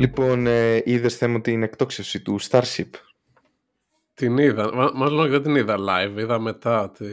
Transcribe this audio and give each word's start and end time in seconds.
Λοιπόν, 0.00 0.46
ε, 0.46 0.82
είδες 0.84 1.16
θέμα 1.16 1.40
την 1.40 1.62
εκτόξευση 1.62 2.22
του 2.22 2.40
Starship. 2.40 2.90
Την 4.14 4.38
είδα, 4.38 4.74
μα, 4.74 4.90
μάλλον 4.94 5.28
δεν 5.28 5.42
την 5.42 5.54
είδα 5.54 5.76
live, 5.78 6.18
είδα 6.18 6.38
μετά, 6.38 6.82
ότι 6.82 7.06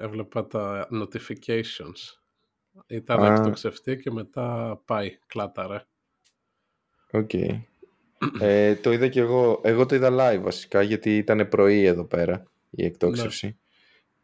έβλεπα 0.00 0.46
τα 0.46 0.88
notifications. 0.92 2.18
Ήταν 2.86 3.22
Α, 3.22 3.34
εκτοξεύτηκε 3.34 3.96
και 3.96 4.10
μετά 4.10 4.80
πάει, 4.84 5.18
κλάταρε. 5.26 5.84
Οκ. 7.12 7.30
ε, 8.40 8.74
το 8.74 8.92
είδα 8.92 9.08
και 9.08 9.20
εγώ. 9.20 9.60
Εγώ 9.64 9.86
το 9.86 9.94
είδα 9.94 10.08
live 10.12 10.40
βασικά, 10.42 10.82
γιατί 10.82 11.16
ήταν 11.16 11.48
πρωί 11.48 11.84
εδώ 11.84 12.04
πέρα 12.04 12.42
η 12.70 12.84
εκτόξευση. 12.84 13.58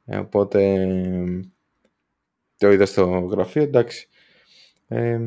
Ε, 0.05 0.17
οπότε 0.19 0.73
ε, 0.73 1.41
το 2.57 2.71
είδα 2.71 2.87
στο 2.87 3.05
γραφείο, 3.07 3.63
εντάξει. 3.63 4.09
Ε, 4.89 5.19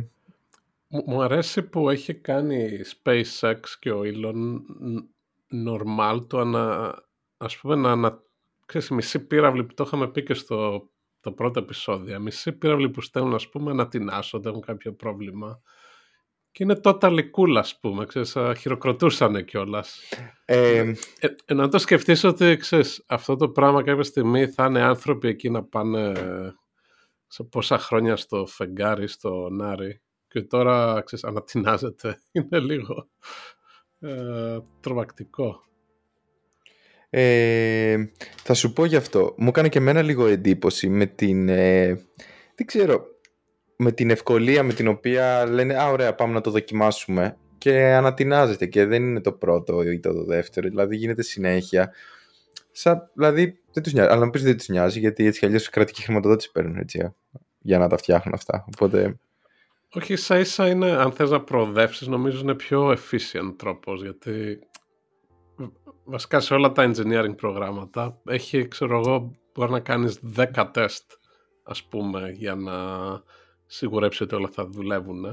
Μου, 0.88 1.04
μου 1.06 1.22
αρέσει 1.22 1.62
που 1.64 1.90
έχει 1.90 2.14
κάνει 2.14 2.80
SpaceX 3.04 3.60
και 3.80 3.92
ο 3.92 4.02
Elon 4.02 4.62
ν- 4.80 5.08
normal 5.70 6.20
το 6.28 6.40
ανα, 6.40 6.96
ας 7.38 7.58
πούμε 7.58 7.76
να 7.76 7.92
ανα, 7.92 8.24
ξέρεις, 8.66 8.88
οι 8.88 8.94
μισοί 8.94 9.20
πύραυλοι 9.20 9.64
που 9.64 9.74
το 9.74 9.84
είχαμε 9.88 10.08
πει 10.08 10.24
και 10.24 10.34
στο 10.34 10.90
το 11.20 11.32
πρώτο 11.32 11.60
επεισόδιο, 11.60 12.16
οι 12.16 12.20
μισοί 12.20 12.52
πύραυλοι 12.52 12.90
που 12.90 13.02
στέλνουν 13.02 13.34
ας 13.34 13.50
πούμε 13.50 13.72
ανατινάσσονται, 13.72 14.50
έχουν 14.50 14.62
κάποιο 14.62 14.94
πρόβλημα 14.94 15.62
και 16.56 16.64
είναι 16.64 16.80
totally 16.84 17.20
cool 17.20 17.56
ας 17.58 17.80
πούμε, 17.80 18.06
ξέρεις, 18.06 18.36
α, 18.36 18.56
χειροκροτούσανε 18.56 19.42
κιόλας. 19.42 20.00
ε, 20.46 20.78
Ε, 21.20 21.28
ε, 21.46 21.54
να 21.54 21.68
το 21.68 21.78
σκεφτείς 21.78 22.24
ότι 22.24 22.58
ξέρεις, 22.58 23.04
αυτό 23.08 23.36
το 23.36 23.50
πράγμα 23.50 23.84
κάποια 23.84 24.04
στιγμή 24.04 24.48
θα 24.48 24.66
είναι 24.66 24.82
άνθρωποι 24.82 25.28
εκεί 25.28 25.50
να 25.50 25.64
πάνε 25.64 26.14
σε 27.28 27.44
πόσα 27.44 27.78
χρόνια 27.78 28.16
στο 28.16 28.46
φεγγάρι, 28.46 29.08
στο 29.08 29.50
Νάρι 29.52 30.02
και 30.28 30.42
τώρα 30.42 31.02
ξέρεις, 31.06 31.24
ανατινάζεται. 31.26 32.20
Είναι 32.32 32.60
λίγο 32.60 33.08
ε, 34.00 34.58
τρομακτικό. 34.80 35.64
Ε, 37.10 37.96
θα 38.44 38.54
σου 38.54 38.74
πω 38.74 38.86
γι' 38.86 38.96
αυτό. 38.96 39.34
Μου 39.38 39.48
έκανε 39.48 39.70
και 39.70 39.78
εμένα 39.78 40.02
λίγο 40.02 40.26
εντύπωση 40.26 40.90
με 40.90 41.06
την. 41.06 41.50
ε, 41.50 41.88
δεν 42.56 42.66
ξέρω. 42.66 43.06
Με 43.78 43.92
την 43.92 44.10
ευκολία 44.10 44.64
με 44.64 44.74
την 44.74 44.88
οποία 44.88 45.46
λένε 45.46 45.76
Α, 45.76 45.90
ωραία, 45.90 46.16
πάμε 46.16 46.34
να 46.34 46.42
το 46.42 46.52
δοκιμάσουμε. 46.52 47.38
Και 47.58 47.84
ανατινάζεται 47.84 48.66
και 48.66 48.86
δεν 48.86 49.04
είναι 49.04 49.22
το 49.22 49.32
πρώτο 49.32 49.82
ή 49.82 50.00
το 50.00 50.24
δεύτερο. 50.24 50.70
Δηλαδή 50.70 50.96
γίνεται 50.96 51.22
συνέχεια. 51.22 51.94
Σαν, 52.72 53.10
δηλαδή 53.14 53.60
δεν 53.72 53.84
τους 53.84 53.94
νοιάζει. 53.94 54.10
Αλλά 54.10 54.26
να 54.26 54.30
πεις 54.30 54.44
δεν 54.44 54.58
τους 54.58 54.68
νοιάζει 54.68 55.00
γιατί 55.00 55.26
έτσι 55.26 55.40
κι 55.40 55.46
αλλιώς 55.46 55.70
κρατική 55.70 56.04
χρηματοδότηση 56.04 56.52
παίρνουν 56.52 56.78
έτσι, 56.78 57.14
για 57.60 57.78
να 57.78 57.88
τα 57.88 57.98
φτιάχνουν 57.98 58.34
αυτά. 58.34 58.66
Οπότε. 58.68 59.18
Όχι, 59.94 60.14
ίσα 60.14 60.40
ίσα 60.40 60.68
είναι, 60.68 60.92
αν 60.92 61.12
θες 61.12 61.30
να 61.30 61.42
προοδεύσεις, 61.42 62.08
νομίζω 62.08 62.40
είναι 62.40 62.54
πιο 62.54 62.90
efficient 62.92 63.54
τρόπος, 63.58 64.02
γιατί 64.02 64.60
βασικά 66.04 66.40
σε 66.40 66.54
όλα 66.54 66.72
τα 66.72 66.92
engineering 66.92 67.36
προγράμματα 67.36 68.18
έχει, 68.26 68.68
ξέρω 68.68 69.00
εγώ, 69.00 69.32
μπορεί 69.54 69.72
να 69.72 69.80
κάνεις 69.80 70.20
10 70.38 70.70
τεστ, 70.74 71.12
ας 71.64 71.84
πούμε, 71.84 72.30
για 72.30 72.56
να 72.56 72.74
σιγουρέψει 73.76 74.24
ότι 74.24 74.36
όλα 74.36 74.50
θα 74.52 74.68
δουλεύουν. 74.68 75.26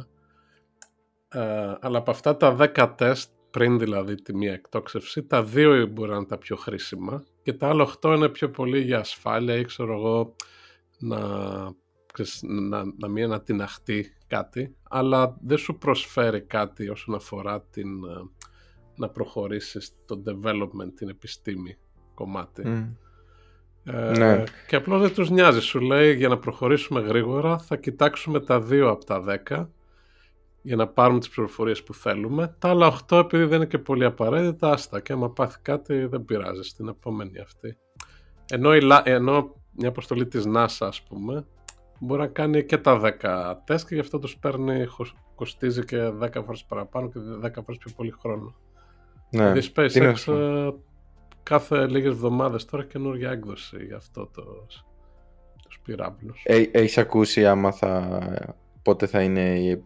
Ε, 1.29 1.75
αλλά 1.81 1.99
από 1.99 2.11
αυτά 2.11 2.37
τα 2.37 2.57
10 2.59 2.95
τεστ, 2.97 3.31
πριν 3.51 3.79
δηλαδή 3.79 4.15
τη 4.15 4.35
μία 4.37 4.53
εκτόξευση, 4.53 5.23
τα 5.23 5.43
δύο 5.43 5.87
μπορεί 5.87 6.11
να 6.11 6.17
είναι 6.17 6.27
τα 6.27 6.39
πιο 6.39 6.57
χρήσιμα 6.57 7.25
και 7.43 7.53
τα 7.53 7.69
άλλα 7.69 7.89
8 8.01 8.15
είναι 8.17 8.29
πιο 8.29 8.51
πολύ 8.51 8.81
για 8.81 8.99
ασφάλεια 8.99 9.57
ή 9.57 9.65
ξέρω 9.65 9.95
εγώ 9.95 10.37
να, 10.99 11.19
ξέρεις, 12.13 12.41
να, 12.43 12.85
να 12.99 13.09
μην 13.09 13.25
ανατιναχτεί 13.25 14.17
κάτι, 14.27 14.77
αλλά 14.89 15.37
δεν 15.41 15.59
σου 15.59 15.79
προσφέρει 15.79 16.41
κάτι 16.41 16.89
όσον 16.89 17.15
αφορά 17.15 17.63
την, 17.63 18.05
ε, 18.05 18.31
να 18.97 19.09
προχωρήσεις 19.09 19.93
το 20.07 20.23
development, 20.27 20.93
την 20.95 21.09
επιστήμη 21.09 21.77
κομμάτι. 22.15 22.69
μ. 22.69 22.95
Ε, 23.85 24.19
Ναι. 24.19 24.45
Και 24.69 24.77
απλώς 24.77 25.01
δεν 25.01 25.15
τους 25.15 25.31
νοιάζει. 25.31 25.61
Σου 25.61 25.81
λέει 25.81 26.15
για 26.15 26.29
να 26.29 26.39
προχωρήσουμε 26.39 27.01
γρήγορα 27.01 27.59
θα 27.59 27.77
κοιτάξουμε 27.77 28.41
τα 28.41 28.61
δύο 28.61 28.89
από 28.91 29.05
τα 29.05 29.25
10 29.49 29.69
για 30.63 30.77
να 30.77 30.87
πάρουμε 30.89 31.19
τις 31.19 31.29
πληροφορίες 31.29 31.83
που 31.83 31.95
θέλουμε. 31.95 32.55
Τα 32.59 32.69
άλλα 32.69 32.87
8 32.87 33.19
επειδή 33.19 33.45
δεν 33.45 33.57
είναι 33.57 33.67
και 33.67 33.79
πολύ 33.79 34.05
απαραίτητα, 34.05 34.71
άστα 34.71 35.01
και 35.01 35.13
άμα 35.13 35.31
πάθει 35.31 35.59
κάτι 35.63 36.05
δεν 36.05 36.25
πειράζει 36.25 36.63
στην 36.63 36.89
επόμενη 36.89 37.39
αυτή. 37.39 37.77
Ενώ, 38.51 38.75
η, 38.75 38.81
Λα- 38.81 39.03
ενώ 39.05 39.55
μια 39.79 39.89
αποστολή 39.89 40.27
της 40.27 40.45
NASA 40.47 40.77
ας 40.79 41.03
πούμε 41.03 41.47
μπορεί 41.99 42.21
να 42.21 42.27
κάνει 42.27 42.65
και 42.65 42.79
τα 42.79 43.01
10 43.21 43.55
τεστ 43.65 43.89
και 43.89 43.95
γι' 43.95 44.01
αυτό 44.01 44.19
τους 44.19 44.37
παίρνει, 44.37 44.85
χω- 44.87 45.07
κοστίζει 45.35 45.85
και 45.85 46.11
10 46.19 46.43
φορές 46.45 46.65
παραπάνω 46.65 47.09
και 47.09 47.19
10 47.41 47.63
φορές 47.63 47.79
πιο 47.79 47.91
πολύ 47.97 48.15
χρόνο. 48.21 48.55
Ναι. 49.31 49.53
Η 49.57 49.61
Τι 49.71 50.01
να 50.01 50.11
SpaceX 50.13 50.17
σου 50.17 50.33
πω. 50.33 50.39
ε, 50.39 50.75
κάθε 51.43 51.87
λίγες 51.87 52.13
εβδομάδες 52.13 52.65
τώρα 52.65 52.85
καινούργια 52.85 53.31
έκδοση 53.31 53.77
για 53.87 53.97
αυτό 53.97 54.31
το, 54.35 54.43
τους 55.69 55.81
πυράβλους. 55.85 56.43
Ε, 56.47 56.63
έχεις 56.73 56.99
ακούσει 56.99 57.47
άμα 57.47 57.73
θα... 57.73 58.21
πότε 58.83 59.07
θα 59.07 59.23
είναι... 59.23 59.59
η- 59.59 59.83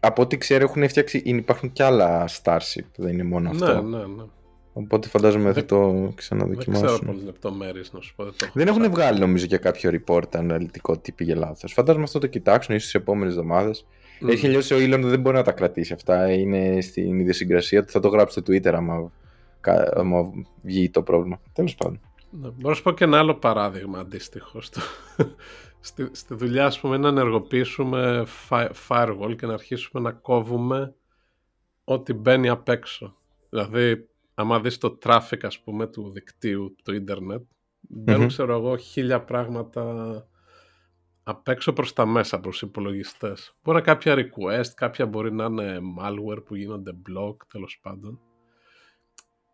Από 0.00 0.22
ό,τι 0.22 0.36
ξέρω 0.38 0.64
έχουν 0.64 0.88
φτιάξει... 0.88 1.22
υπάρχουν 1.24 1.72
και 1.72 1.82
άλλα 1.82 2.28
Starship, 2.42 2.84
δεν 2.96 3.12
είναι 3.12 3.22
μόνο 3.24 3.50
αυτό. 3.50 3.82
ναι, 3.82 3.96
ναι, 3.98 4.04
ναι. 4.04 4.22
Οπότε 4.72 5.08
φαντάζομαι 5.08 5.44
θα 5.46 5.52
Δεν- 5.52 5.66
το 5.66 5.92
Δεν 5.92 6.14
ξαναδοκιμάσουν. 6.14 6.86
ξέρω 6.86 7.04
πολλές 7.04 7.22
λεπτομέρειες 7.24 7.92
να 7.92 8.00
σου 8.00 8.14
πω. 8.16 8.24
Δεν, 8.24 8.32
το 8.36 8.44
έχω 8.44 8.52
Δεν 8.54 8.66
έχουν 8.68 8.80
ψάξει. 8.80 9.00
βγάλει 9.00 9.18
νομίζω 9.20 9.46
και 9.46 9.56
κάποιο 9.58 9.90
report 9.94 10.34
αναλυτικό 10.36 10.98
τι 10.98 11.12
πήγε 11.12 11.34
λάθος. 11.34 11.72
Φαντάζομαι 11.72 12.04
αυτό 12.04 12.18
το 12.18 12.26
κοιτάξουν 12.26 12.74
ίσως 12.74 12.90
τις 12.90 13.00
επόμενες 13.00 13.32
εβδομάδες. 13.32 13.86
Μμ. 14.20 14.28
Έχει 14.28 14.46
αλλιώ 14.46 14.58
ο 14.58 14.76
Elon 14.78 15.00
δεν 15.02 15.20
μπορεί 15.20 15.36
να 15.36 15.42
τα 15.42 15.52
κρατήσει 15.52 15.92
αυτά. 15.92 16.32
Είναι 16.32 16.80
στην 16.80 17.18
ιδιοσυγκρασία 17.20 17.84
του. 17.84 17.90
Θα 17.92 18.00
το 18.00 18.08
γράψει 18.08 18.40
στο 18.40 18.52
Twitter 18.52 18.72
άμα, 18.74 18.94
κα- 18.94 19.10
άμα 19.94 20.30
βγει 20.62 20.90
το 20.90 21.02
πρόβλημα. 21.02 21.40
Τέλος 21.52 21.74
πάντων. 21.74 22.00
Ναι, 22.30 22.48
μπορώ 22.48 22.68
να 22.68 22.74
σου 22.74 22.82
πω 22.82 22.90
και 22.90 23.04
ένα 23.04 23.18
άλλο 23.18 23.34
παράδειγμα 23.34 23.98
αντίστοιχο. 23.98 24.60
Στο... 24.60 24.80
στη, 25.80 26.08
στη 26.12 26.34
δουλειά, 26.34 26.66
ας 26.66 26.80
πούμε, 26.80 26.96
να 26.96 27.08
ενεργοποιήσουμε 27.08 28.24
fi- 28.48 28.70
firewall 28.88 29.34
και 29.38 29.46
να 29.46 29.52
αρχίσουμε 29.52 30.02
να 30.02 30.12
κόβουμε 30.12 30.94
ό,τι 31.84 32.12
μπαίνει 32.12 32.48
απ' 32.48 32.68
έξω. 32.68 33.16
Δηλαδή, 33.50 34.08
άμα 34.34 34.60
δεις 34.60 34.78
το 34.78 34.98
traffic, 35.02 35.40
ας 35.42 35.60
πούμε, 35.60 35.86
του 35.86 36.10
δικτύου, 36.10 36.76
του 36.84 36.94
ίντερνετ, 36.94 37.42
μπαίνουν, 37.80 38.20
Μμμ. 38.20 38.28
ξέρω 38.28 38.56
εγώ, 38.56 38.76
χίλια 38.76 39.24
πράγματα 39.24 39.84
απ' 41.22 41.48
έξω 41.48 41.72
προς 41.72 41.92
τα 41.92 42.06
μέσα, 42.06 42.40
προς 42.40 42.62
υπολογιστές. 42.62 43.56
Μπορεί 43.62 43.82
να 43.84 43.84
είναι 43.84 43.94
κάποια 43.94 44.14
request, 44.14 44.70
κάποια 44.74 45.06
μπορεί 45.06 45.32
να 45.32 45.44
είναι 45.44 45.78
malware 46.00 46.44
που 46.44 46.54
γίνονται 46.54 46.92
block, 46.92 47.36
τέλος 47.52 47.78
πάντων. 47.82 48.20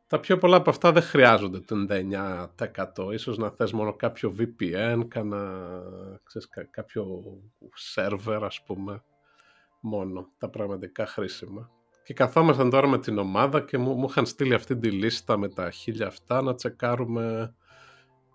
Τα 0.07 0.21
πιο 0.21 0.39
πολλά 0.39 0.57
από 0.57 0.71
αυτά 0.71 0.93
δεν 0.93 1.03
χρειάζονται 1.03 1.61
το 1.61 1.77
99%. 1.77 3.13
Ίσως 3.13 3.39
να 3.39 3.51
θες 3.51 3.73
μόνο 3.73 3.95
κάποιο 3.95 4.35
VPN, 4.39 5.05
κάνα, 5.09 5.71
ξέρεις, 6.25 6.49
κα- 6.49 6.69
κάποιο 6.71 7.23
server 7.95 8.39
ας 8.43 8.63
πούμε. 8.63 9.03
Μόνο 9.81 10.29
τα 10.39 10.49
πραγματικά 10.49 11.07
χρήσιμα. 11.07 11.71
Και 12.05 12.15
καθόμασταν 12.15 12.71
τώρα 12.71 12.87
με 12.87 12.99
την 12.99 13.19
ομάδα 13.19 13.61
και 13.61 13.79
μου, 13.79 13.95
μου 13.95 14.07
είχαν 14.09 14.27
στείλει 14.27 14.55
αυτή 14.55 14.77
τη 14.77 14.91
λίστα 14.91 15.37
με 15.37 15.49
τα 15.49 15.71
χίλια 15.71 16.07
αυτά 16.07 16.43
να 16.43 16.55
τσεκάρουμε 16.55 17.55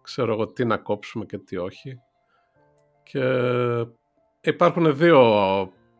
ξέρω 0.01 0.33
εγώ 0.33 0.47
τι 0.47 0.65
να 0.65 0.77
κόψουμε 0.77 1.25
και 1.25 1.37
τι 1.37 1.57
όχι. 1.57 1.99
Και 3.03 3.21
υπάρχουν 4.41 4.95
δύο 4.97 5.21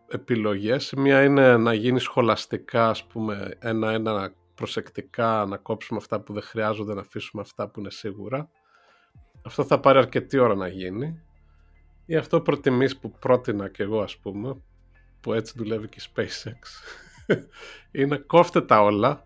επιλογές. 0.07 0.93
Μία 0.93 1.23
είναι 1.23 1.57
να 1.57 1.73
γίνεις 1.73 2.03
σχολαστικά, 2.03 2.89
ας 2.89 3.03
πούμε, 3.03 3.57
ένα-ένα 3.59 4.33
προσεκτικά 4.61 5.45
να 5.47 5.57
κόψουμε 5.57 5.99
αυτά 6.01 6.19
που 6.19 6.33
δεν 6.33 6.41
χρειάζονται, 6.41 6.93
να 6.93 7.01
αφήσουμε 7.01 7.41
αυτά 7.41 7.67
που 7.67 7.79
είναι 7.79 7.89
σίγουρα. 7.89 8.49
Αυτό 9.45 9.63
θα 9.63 9.79
πάρει 9.79 9.97
αρκετή 9.97 10.37
ώρα 10.37 10.55
να 10.55 10.67
γίνει. 10.67 11.21
Ή 12.05 12.15
αυτό 12.15 12.41
προτιμείς 12.41 12.97
που 12.97 13.11
πρότεινα 13.11 13.69
και 13.69 13.83
εγώ, 13.83 14.01
ας 14.01 14.17
πούμε, 14.17 14.61
που 15.21 15.33
έτσι 15.33 15.53
δουλεύει 15.55 15.87
και 15.87 15.97
η 15.99 16.11
SpaceX, 16.15 16.59
είναι 18.01 18.17
κόφτε 18.17 18.61
τα 18.61 18.81
όλα. 18.81 19.25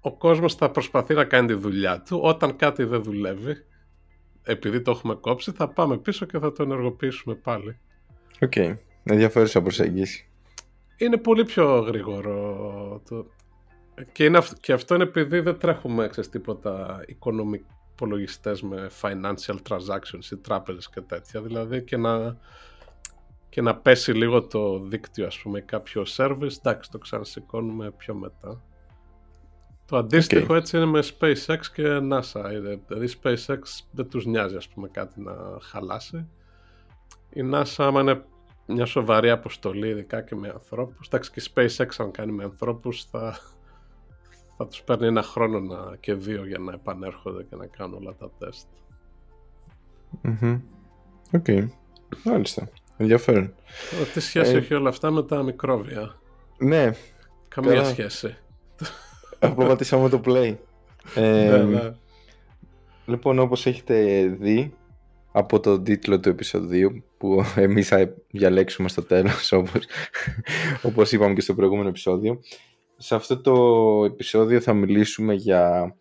Ο 0.00 0.16
κόσμος 0.16 0.54
θα 0.54 0.70
προσπαθεί 0.70 1.14
να 1.14 1.24
κάνει 1.24 1.46
τη 1.46 1.54
δουλειά 1.54 2.02
του. 2.02 2.20
Όταν 2.22 2.56
κάτι 2.56 2.84
δεν 2.84 3.02
δουλεύει, 3.02 3.64
επειδή 4.42 4.80
το 4.80 4.90
έχουμε 4.90 5.14
κόψει, 5.14 5.52
θα 5.52 5.68
πάμε 5.68 5.98
πίσω 5.98 6.26
και 6.26 6.38
θα 6.38 6.52
το 6.52 6.62
ενεργοποιήσουμε 6.62 7.34
πάλι. 7.34 7.78
OK. 8.40 8.52
Okay. 8.54 8.76
Ενδιαφέρουσα 9.04 9.62
προσέγγιση. 9.62 10.28
Είναι 10.96 11.16
πολύ 11.16 11.44
πιο 11.44 11.78
γρήγορο. 11.78 13.02
Το... 13.08 13.26
Και, 14.12 14.24
είναι, 14.24 14.38
αυ- 14.38 14.60
και 14.60 14.72
αυτό 14.72 14.94
είναι 14.94 15.04
επειδή 15.04 15.40
δεν 15.40 15.58
τρέχουμε 15.58 16.08
ξέρεις, 16.08 16.30
τίποτα 16.30 17.04
υπολογιστέ 17.06 18.56
με 18.62 18.90
financial 19.00 19.56
transactions 19.68 20.30
ή 20.32 20.36
τράπεζες 20.36 20.90
και 20.90 21.00
τέτοια. 21.00 21.42
Δηλαδή 21.42 21.82
και 21.82 21.96
να, 21.96 22.36
και 23.48 23.62
να 23.62 23.76
πέσει 23.76 24.12
λίγο 24.12 24.42
το 24.42 24.78
δίκτυο 24.78 25.26
ας 25.26 25.38
πούμε 25.38 25.60
κάποιο 25.60 26.04
service, 26.16 26.56
εντάξει 26.58 26.90
το 26.90 26.98
ξανασηκώνουμε 26.98 27.90
πιο 27.90 28.14
μετά. 28.14 28.62
Το 29.86 29.96
αντίστοιχο 29.96 30.54
έτσι 30.54 30.76
είναι 30.76 30.86
με 30.86 31.02
SpaceX 31.18 31.60
και 31.74 31.98
NASA. 32.12 32.42
Δηλαδή 32.48 33.14
SpaceX 33.22 33.58
δεν 33.90 34.08
τους 34.08 34.26
νοιάζει 34.26 34.56
ας 34.56 34.68
πούμε 34.68 34.88
κάτι 34.88 35.20
να 35.20 35.34
χαλάσει. 35.60 36.28
Η 37.30 37.40
NASA 37.52 37.74
άμα 37.76 38.00
είναι 38.00 38.24
μια 38.66 38.84
σοβαρή 38.84 39.30
αποστολή 39.30 39.88
ειδικά 39.88 40.22
και 40.22 40.34
με 40.34 40.48
ανθρώπους, 40.48 41.06
εντάξει 41.06 41.30
και 41.30 41.42
SpaceX 41.54 41.88
αν 41.98 42.10
κάνει 42.10 42.32
με 42.32 42.44
ανθρώπους 42.44 43.04
θα, 43.04 43.38
θα 44.56 44.66
τους 44.66 44.82
παίρνει 44.82 45.06
ένα 45.06 45.22
χρόνο 45.22 45.60
να, 45.60 45.96
και 46.00 46.14
δύο 46.14 46.46
για 46.46 46.58
να 46.58 46.72
επανέρχονται 46.72 47.42
και 47.42 47.56
να 47.56 47.66
κάνουν 47.66 47.94
όλα 47.94 48.14
τα 48.18 48.30
τεστ. 48.38 48.66
OK. 51.32 51.44
Okay. 51.46 51.68
Μάλιστα. 52.24 52.68
Ενδιαφέρον. 52.96 53.54
τι 54.14 54.20
σχέση 54.20 54.54
ε... 54.54 54.56
έχει 54.56 54.74
όλα 54.74 54.88
αυτά 54.88 55.10
με 55.10 55.22
τα 55.22 55.42
μικρόβια; 55.42 56.20
Ναι. 56.58 56.90
Καμία 57.48 57.74
καλά. 57.74 57.84
σχέση. 57.84 58.36
Αποπατήσαμε 59.38 60.08
το 60.08 60.20
play. 60.24 60.56
Ε, 61.14 61.48
ναι, 61.50 61.62
ναι. 61.62 61.94
Λοιπόν, 63.06 63.38
όπως 63.38 63.66
έχετε 63.66 64.26
δει 64.40 64.74
από 65.32 65.60
τον 65.60 65.84
τίτλο 65.84 66.20
του 66.20 66.28
επεισοδίου 66.28 67.04
που 67.18 67.44
εμείς 67.56 67.88
θα 67.88 68.14
διαλέξουμε 68.30 68.88
στο 68.88 69.02
τέλος 69.02 69.52
όπως, 69.52 69.86
όπως 70.82 71.12
είπαμε 71.12 71.34
και 71.34 71.40
στο 71.40 71.54
προηγούμενο 71.54 71.88
επεισόδιο 71.88 72.40
σε 72.96 73.14
αυτό 73.14 73.40
το 73.40 73.54
επεισόδιο 74.04 74.60
θα 74.60 74.72
μιλήσουμε 74.72 75.34
για 75.34 75.96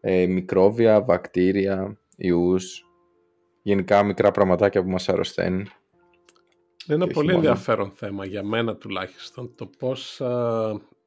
ε, 0.00 0.26
μικρόβια, 0.26 1.02
βακτήρια, 1.02 1.98
ιούς 2.16 2.84
γενικά 3.62 4.02
μικρά 4.02 4.30
πραγματάκια 4.30 4.82
που 4.82 4.90
μας 4.90 5.08
αρρωσταίνουν. 5.08 5.68
Είναι 6.86 7.04
ένα 7.04 7.06
πολύ 7.06 7.34
ενδιαφέρον 7.34 7.90
θέμα 7.90 8.24
για 8.24 8.42
μένα 8.42 8.76
τουλάχιστον 8.76 9.54
το 9.54 9.66
πώς 9.78 10.22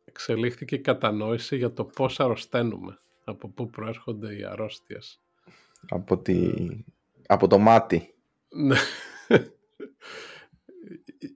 εξελίχθηκε 0.05 0.75
η 0.75 0.79
κατανόηση 0.79 1.55
για 1.57 1.73
το 1.73 1.83
πώς 1.83 2.19
αρρωσταίνουμε 2.19 2.99
από 3.23 3.47
πού 3.47 3.69
προέρχονται 3.69 4.35
οι 4.35 4.43
αρρώστιες. 4.43 5.21
Από, 5.89 6.17
τη... 6.17 6.53
από 7.27 7.47
το 7.47 7.57
μάτι. 7.57 8.13
Ναι. 8.49 8.75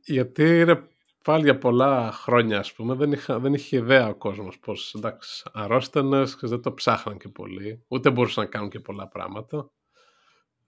γιατί 0.06 0.60
είναι 0.60 0.88
πάλι 1.28 1.44
για 1.44 1.58
πολλά 1.58 2.12
χρόνια 2.12 2.60
ας 2.60 2.74
πούμε 2.74 2.94
δεν, 2.94 3.12
είχα, 3.12 3.40
δεν 3.40 3.54
είχε 3.54 3.78
ιδέα 3.78 4.08
ο 4.08 4.16
κόσμος 4.16 4.60
πως 4.60 4.94
εντάξει 4.94 5.44
αρρώστενες 5.54 6.38
δεν 6.42 6.62
το 6.62 6.74
ψάχναν 6.74 7.18
και 7.18 7.30
πολύ 7.30 7.84
ούτε 7.88 8.10
μπορούσαν 8.10 8.44
να 8.44 8.50
κάνουν 8.50 8.70
και 8.70 8.80
πολλά 8.80 9.08
πράγματα 9.08 9.72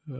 ε, 0.07 0.15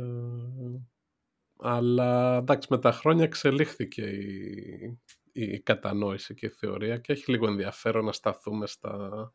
αλλά 1.58 2.36
εντάξει 2.38 2.68
με 2.72 2.78
τα 2.78 2.92
χρόνια 2.92 3.24
εξελίχθηκε 3.24 4.02
η, 4.02 5.00
η 5.32 5.60
κατανόηση 5.60 6.34
και 6.34 6.46
η 6.46 6.50
θεωρία 6.50 6.98
και 6.98 7.14
έχει 7.14 7.32
λίγο 7.32 7.48
ενδιαφέρον 7.48 8.06
να 8.06 8.12
σταθούμε 8.12 8.68
στα, 8.68 9.34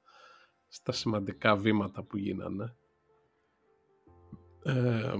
στα 0.69 0.93
σημαντικά 0.93 1.57
βήματα 1.57 2.03
που 2.03 2.17
γίνανε. 2.17 2.77
Ε, 4.63 5.15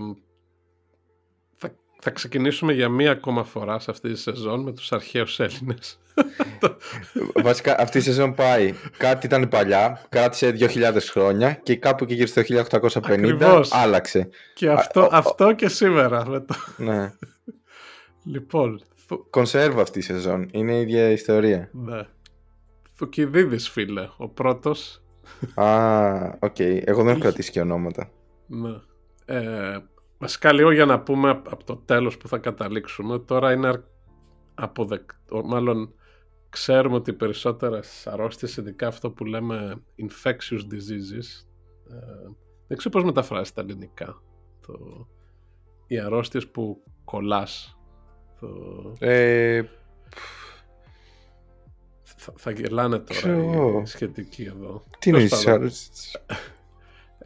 θα 2.05 2.11
ξεκινήσουμε 2.11 2.73
για 2.73 2.89
μία 2.89 3.11
ακόμα 3.11 3.45
φορά 3.45 3.79
σε 3.79 3.91
αυτή 3.91 4.13
τη 4.13 4.19
σεζόν 4.19 4.63
με 4.63 4.73
τους 4.73 4.93
αρχαίους 4.93 5.41
Έλληνες. 5.41 5.99
Βασικά 7.45 7.77
αυτή 7.79 7.99
η 7.99 8.01
σεζόν 8.01 8.35
πάει. 8.35 8.75
Κάτι 8.97 9.27
ήταν 9.27 9.49
παλιά, 9.49 10.07
κράτησε 10.09 10.57
2.000 10.59 10.97
χρόνια 11.11 11.53
και 11.63 11.77
κάπου 11.77 12.05
και 12.05 12.15
γύρω 12.15 12.27
στο 12.27 12.43
1850 12.79 13.65
άλλαξε. 13.71 14.29
Και 14.55 14.71
αυτό, 14.71 15.09
αυτό 15.13 15.53
και 15.53 15.69
σήμερα. 15.69 16.29
Με 16.29 16.41
το... 16.41 16.55
Ναι. 16.77 17.13
λοιπόν. 18.33 18.83
Κονσέρβα 19.31 19.83
αυτή 19.83 19.99
η 19.99 20.03
σεζόν. 20.03 20.49
Είναι 20.53 20.73
η 20.73 20.81
ίδια 20.81 21.11
ιστορία. 21.11 21.71
Ναι. 21.73 22.01
Θουκυδίδης 22.97 23.69
φίλε, 23.69 24.09
ο 24.17 24.29
πρώτος. 24.29 25.03
Α, 25.55 25.67
οκ. 26.39 26.59
Εγώ 26.59 27.03
δεν 27.03 27.09
έχω 27.09 27.21
κρατήσει 27.21 27.51
και 27.51 27.61
ονόματα. 27.61 28.11
Ναι. 28.47 28.81
Ε, 29.25 29.79
Βασικά 30.25 30.53
λίγο 30.53 30.73
για 30.73 30.85
να 30.85 31.01
πούμε 31.01 31.31
από 31.31 31.65
το 31.65 31.77
τέλος 31.77 32.17
που 32.17 32.29
θα 32.29 32.39
καταλήξουμε. 32.39 33.19
Τώρα 33.19 33.53
είναι 33.53 33.85
αποδεκτό, 34.55 35.43
μάλλον 35.45 35.95
ξέρουμε 36.49 36.95
ότι 36.95 37.11
οι 37.11 37.15
περισσότερες 37.15 38.07
αρρώστιες, 38.07 38.57
ειδικά 38.57 38.87
αυτό 38.87 39.11
που 39.11 39.25
λέμε 39.25 39.83
infectious 39.99 40.61
diseases, 40.61 41.47
ε, 41.91 42.31
δεν 42.67 42.77
ξέρω 42.77 42.91
πώς 42.91 43.05
μεταφράζεται 43.05 43.61
ελληνικά. 43.61 44.23
Το, 44.67 45.07
οι 45.87 45.99
αρρώστιες 45.99 46.49
που 46.49 46.83
κολλάς. 47.05 47.79
Το... 48.41 48.49
Ε, 48.99 49.63
θα, 52.03 52.33
θα 52.37 52.51
γελάνε 52.51 52.99
τώρα 52.99 53.37
οι 53.83 53.87
σχετικοί 53.87 54.43
εδώ. 54.43 54.85
Τι 54.99 55.11
είναι 55.11 55.23
οι 55.23 55.29
αρρώστιες; 55.47 56.21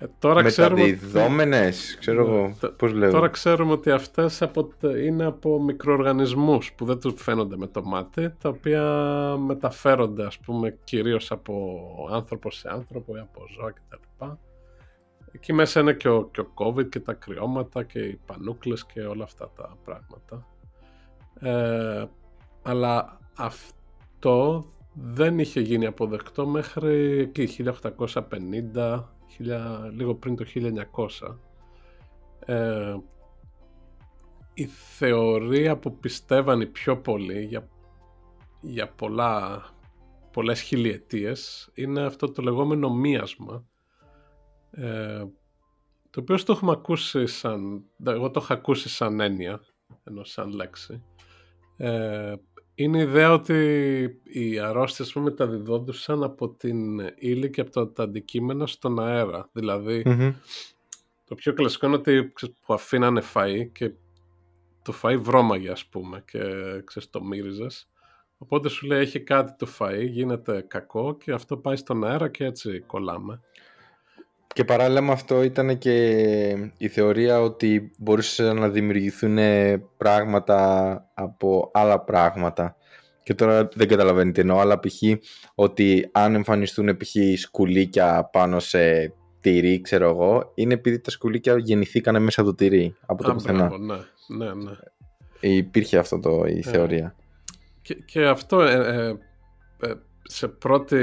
Ε, 0.00 0.06
τώρα 0.18 0.42
Μεταδιδόμενες, 0.42 1.96
ξέρω 2.00 2.26
εγώ, 2.26 2.56
πώς 2.76 2.92
λέω. 2.92 3.10
Τώρα 3.10 3.28
ξέρουμε 3.28 3.72
ότι 3.72 3.90
αυτές 3.90 4.42
από, 4.42 4.72
είναι 5.04 5.24
από 5.24 5.62
μικροοργανισμούς 5.62 6.72
που 6.72 6.84
δεν 6.84 7.00
τους 7.00 7.22
φαίνονται 7.22 7.56
με 7.56 7.66
το 7.66 7.84
μάτι, 7.84 8.34
τα 8.40 8.48
οποία 8.48 8.82
μεταφέρονται 9.46 10.26
ας 10.26 10.38
πούμε 10.38 10.78
κυρίως 10.84 11.30
από 11.30 11.80
άνθρωπο 12.12 12.50
σε 12.50 12.68
άνθρωπο 12.72 13.16
ή 13.16 13.20
από 13.20 13.42
ζώα 13.56 13.72
κτλ. 13.72 14.24
Εκεί 15.32 15.52
μέσα 15.52 15.80
είναι 15.80 15.92
και 15.92 16.08
ο, 16.08 16.28
και 16.32 16.40
ο 16.40 16.48
COVID 16.54 16.88
και 16.88 17.00
τα 17.00 17.12
κρυώματα 17.12 17.82
και 17.82 17.98
οι 17.98 18.20
πανούκλες 18.26 18.86
και 18.86 19.00
όλα 19.00 19.24
αυτά 19.24 19.50
τα 19.56 19.76
πράγματα. 19.84 20.46
Ε, 21.40 22.04
αλλά 22.62 23.20
αυτό 23.36 24.64
δεν 24.92 25.38
είχε 25.38 25.60
γίνει 25.60 25.86
αποδεκτό 25.86 26.46
μέχρι 26.46 27.18
εκεί 27.18 27.48
1850 28.74 29.02
λίγο 29.92 30.14
πριν 30.14 30.36
το 30.36 30.44
1900 30.54 31.36
ε, 32.44 32.96
η 34.54 34.66
θεωρία 34.66 35.78
που 35.78 35.98
πιστεύαν 35.98 36.60
οι 36.60 36.66
πιο 36.66 37.00
πολλοί 37.00 37.44
για, 37.44 37.68
για 38.60 38.88
πολλά, 38.88 39.62
πολλές 40.32 40.60
χιλιετίες 40.60 41.70
είναι 41.74 42.02
αυτό 42.02 42.30
το 42.30 42.42
λεγόμενο 42.42 42.94
μίασμα 42.94 43.66
ε, 44.70 45.24
το 46.10 46.20
οποίο 46.20 46.42
το 46.44 46.52
έχουμε 46.52 46.72
ακούσει 46.72 47.26
σαν 47.26 47.84
εγώ 48.04 48.30
το 48.30 48.40
έχω 48.42 48.52
ακούσει 48.52 48.88
σαν 48.88 49.20
έννοια 49.20 49.60
ενώ 50.04 50.24
σαν 50.24 50.50
λέξη. 50.50 51.04
Ε, 51.76 52.34
είναι 52.80 52.98
η 52.98 53.00
ιδέα 53.00 53.32
ότι 53.32 54.20
οι 54.22 54.58
αρρώστιες 54.58 55.12
που 55.12 55.20
μεταδιδόντουσαν 55.20 56.22
από 56.22 56.48
την 56.48 56.98
ύλη 57.16 57.50
και 57.50 57.60
από 57.60 57.86
τα 57.86 58.02
αντικείμενα 58.02 58.66
στον 58.66 59.00
αέρα. 59.00 59.48
δηλαδη 59.52 60.02
το 61.24 61.34
πιο 61.34 61.52
κλασικό 61.52 61.86
είναι 61.86 61.96
ότι 61.96 62.32
που 62.66 62.74
αφήνανε 62.74 63.22
φαΐ 63.34 63.68
και 63.72 63.92
το 64.82 64.94
φαΐ 65.02 65.16
βρώμαγε 65.18 65.70
ας 65.70 65.86
πούμε 65.86 66.24
και 66.26 66.38
ξέρεις, 66.84 67.10
το 67.10 67.22
μύριζες. 67.22 67.88
Οπότε 68.38 68.68
σου 68.68 68.86
λέει 68.86 69.00
έχει 69.00 69.20
κάτι 69.20 69.54
το 69.58 69.68
φαΐ, 69.78 70.06
γίνεται 70.08 70.64
κακό 70.68 71.16
και 71.16 71.32
αυτό 71.32 71.56
πάει 71.56 71.76
στον 71.76 72.04
αέρα 72.04 72.28
και 72.28 72.44
έτσι 72.44 72.80
κολλάμε. 72.80 73.40
Και 74.58 74.64
παράλληλα 74.64 75.00
με 75.00 75.12
αυτό 75.12 75.42
ήταν 75.42 75.78
και 75.78 75.94
η 76.76 76.88
θεωρία 76.88 77.40
ότι 77.40 77.92
μπορούσε 77.98 78.52
να 78.52 78.68
δημιουργηθούν 78.68 79.38
πράγματα 79.96 81.10
από 81.14 81.70
άλλα 81.74 82.00
πράγματα. 82.00 82.76
Και 83.22 83.34
τώρα 83.34 83.68
δεν 83.74 83.88
καταλαβαίνει 83.88 84.32
τι 84.32 84.40
εννοώ, 84.40 84.58
αλλά 84.58 84.80
π.χ. 84.80 85.02
ότι 85.54 86.08
αν 86.12 86.34
εμφανιστούν 86.34 86.96
π.χ. 86.96 87.40
σκουλίκια 87.40 88.28
πάνω 88.32 88.60
σε 88.60 89.12
τυρί, 89.40 89.80
ξέρω 89.80 90.08
εγώ, 90.08 90.52
είναι 90.54 90.74
επειδή 90.74 91.00
τα 91.00 91.10
σκουλίκια 91.10 91.58
γεννηθήκαν 91.58 92.22
μέσα 92.22 92.40
από 92.40 92.50
το 92.50 92.56
τυρί, 92.56 92.96
από 93.06 93.22
το 93.22 93.32
πουθενά. 93.32 93.70
Ναι, 93.78 93.96
ναι, 94.36 94.54
ναι. 94.54 94.72
Υπήρχε 95.40 95.98
αυτό 95.98 96.18
το, 96.18 96.44
η 96.46 96.58
ε, 96.58 96.70
θεωρία. 96.70 97.14
Και, 97.82 97.94
και 97.94 98.26
αυτό 98.26 98.60
ε, 98.62 98.74
ε, 99.80 99.88
ε 99.88 99.94
σε 100.22 100.48
πρώτη 100.48 100.96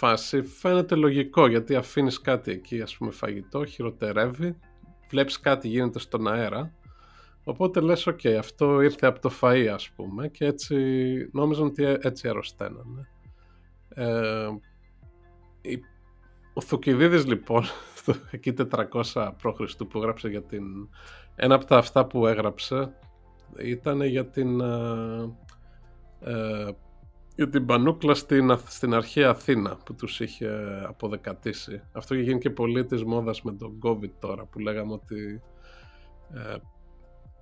φάση 0.00 0.42
φαίνεται 0.42 0.94
λογικό 0.94 1.46
γιατί 1.46 1.74
αφήνεις 1.74 2.20
κάτι 2.20 2.50
εκεί 2.50 2.80
ας 2.80 2.96
πούμε 2.96 3.10
φαγητό, 3.10 3.64
χειροτερεύει, 3.64 4.56
βλέπεις 5.08 5.40
κάτι 5.40 5.68
γίνεται 5.68 5.98
στον 5.98 6.28
αέρα 6.28 6.72
οπότε 7.44 7.80
λες 7.80 8.06
οκ 8.06 8.26
αυτό 8.38 8.80
ήρθε 8.80 9.06
από 9.06 9.20
το 9.20 9.30
φαΐ 9.40 9.66
ας 9.66 9.90
πούμε 9.90 10.28
και 10.28 10.44
έτσι 10.44 10.76
νόμιζαν 11.32 11.66
ότι 11.66 11.84
έτσι 12.00 12.28
αρρωσταίνανε. 12.28 13.08
Ε, 13.88 14.46
ο 16.54 16.60
Θουκυδίδης 16.60 17.26
λοιπόν 17.26 17.64
εκεί 18.30 18.54
400 19.12 19.30
π.Χ. 19.36 19.76
που 19.88 19.98
έγραψε 19.98 20.28
για 20.28 20.42
την 20.42 20.64
ένα 21.36 21.54
από 21.54 21.64
τα 21.64 21.76
αυτά 21.76 22.06
που 22.06 22.26
έγραψε 22.26 22.94
ήταν 23.58 24.02
για 24.02 24.26
την 24.26 24.60
ε, 24.60 25.34
ε 26.20 26.70
για 27.40 27.48
την 27.48 27.66
Πανούκλα 27.66 28.14
στην, 28.14 28.58
στην 28.66 28.94
αρχαία 28.94 29.30
Αθήνα 29.30 29.76
που 29.76 29.94
τους 29.94 30.20
είχε 30.20 30.48
αποδεκατήσει. 30.88 31.82
Αυτό 31.92 32.14
είχε 32.14 32.22
γίνει 32.22 32.38
και 32.38 32.50
πολύ 32.50 32.84
της 32.84 33.04
μόδας 33.04 33.42
με 33.42 33.52
τον 33.52 33.78
COVID 33.82 34.10
τώρα 34.18 34.44
που 34.44 34.58
λέγαμε 34.58 34.92
ότι 34.92 35.42
ε, 36.34 36.56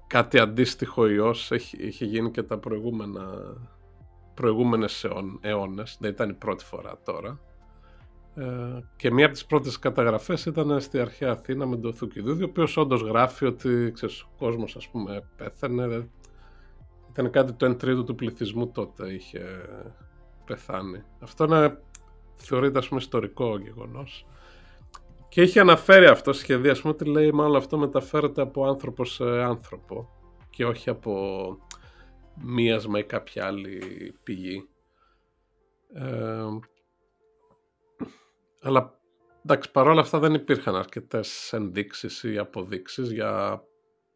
κάτι 0.07 0.38
αντίστοιχο 0.38 1.09
ιός 1.09 1.50
έχει, 1.50 1.76
είχε 1.87 2.05
γίνει 2.05 2.31
και 2.31 2.43
τα 2.43 2.59
προηγούμενα 2.59 3.23
προηγούμενες 4.35 5.07
αιώνες, 5.40 5.97
δεν 6.00 6.11
ήταν 6.11 6.31
η 6.31 6.35
πρώτη 6.35 6.64
φορά 6.64 6.99
τώρα. 7.05 7.40
Ε, 8.35 8.81
και 8.97 9.11
μία 9.12 9.25
από 9.25 9.35
τις 9.35 9.47
πρώτες 9.47 9.78
καταγραφές 9.78 10.47
ήταν 10.47 10.81
στη 10.81 10.99
αρχαία 10.99 11.31
Αθήνα 11.31 11.67
με 11.67 11.76
τον 11.76 11.95
Θουκυδούδη, 11.95 12.43
ο 12.43 12.47
οποίος 12.47 12.76
όντως 12.76 13.02
γράφει 13.02 13.45
ότι 13.45 13.90
ξέρεις, 13.95 14.23
ο 14.23 14.28
κόσμος 14.38 14.76
ας 14.76 14.88
πούμε 14.88 15.28
πέθανε, 15.37 16.11
ήταν 17.19 17.31
κάτι 17.31 17.53
το 17.53 17.71
1 17.71 17.79
τρίτο 17.79 18.05
του 18.05 18.15
πληθυσμού 18.15 18.71
τότε 18.71 19.13
είχε 19.13 19.41
πεθάνει. 20.45 21.03
Αυτό 21.21 21.45
είναι, 21.45 21.83
θεωρείται 22.35 22.79
ας 22.79 22.89
πούμε 22.89 23.01
ιστορικό 23.01 23.59
γεγονός. 23.59 24.27
Και 25.29 25.43
είχε 25.43 25.61
αναφέρει 25.61 26.07
αυτό 26.07 26.33
σχεδιασμό 26.33 26.91
ότι 26.91 27.05
λέει 27.05 27.33
μάλλον 27.33 27.57
αυτό 27.57 27.79
μεταφέρεται 27.79 28.43
από 28.43 28.65
άνθρωπο 28.65 29.05
σε 29.05 29.25
άνθρωπο 29.25 30.09
και 30.51 30.65
όχι 30.65 30.91
από 30.91 31.47
μίασμα 32.35 32.99
ή 32.99 33.05
κάποια 33.05 33.47
άλλη 33.47 33.81
πηγή. 34.23 34.69
Ε, 35.95 36.45
αλλά 38.63 39.01
εντάξει, 39.45 39.71
παρόλα 39.71 40.01
αυτά 40.01 40.19
δεν 40.19 40.35
υπήρχαν 40.35 40.77
αρκετές 40.77 41.53
ενδείξεις 41.53 42.23
ή 42.23 42.39
αποδείξεις 42.39 43.13
για 43.13 43.63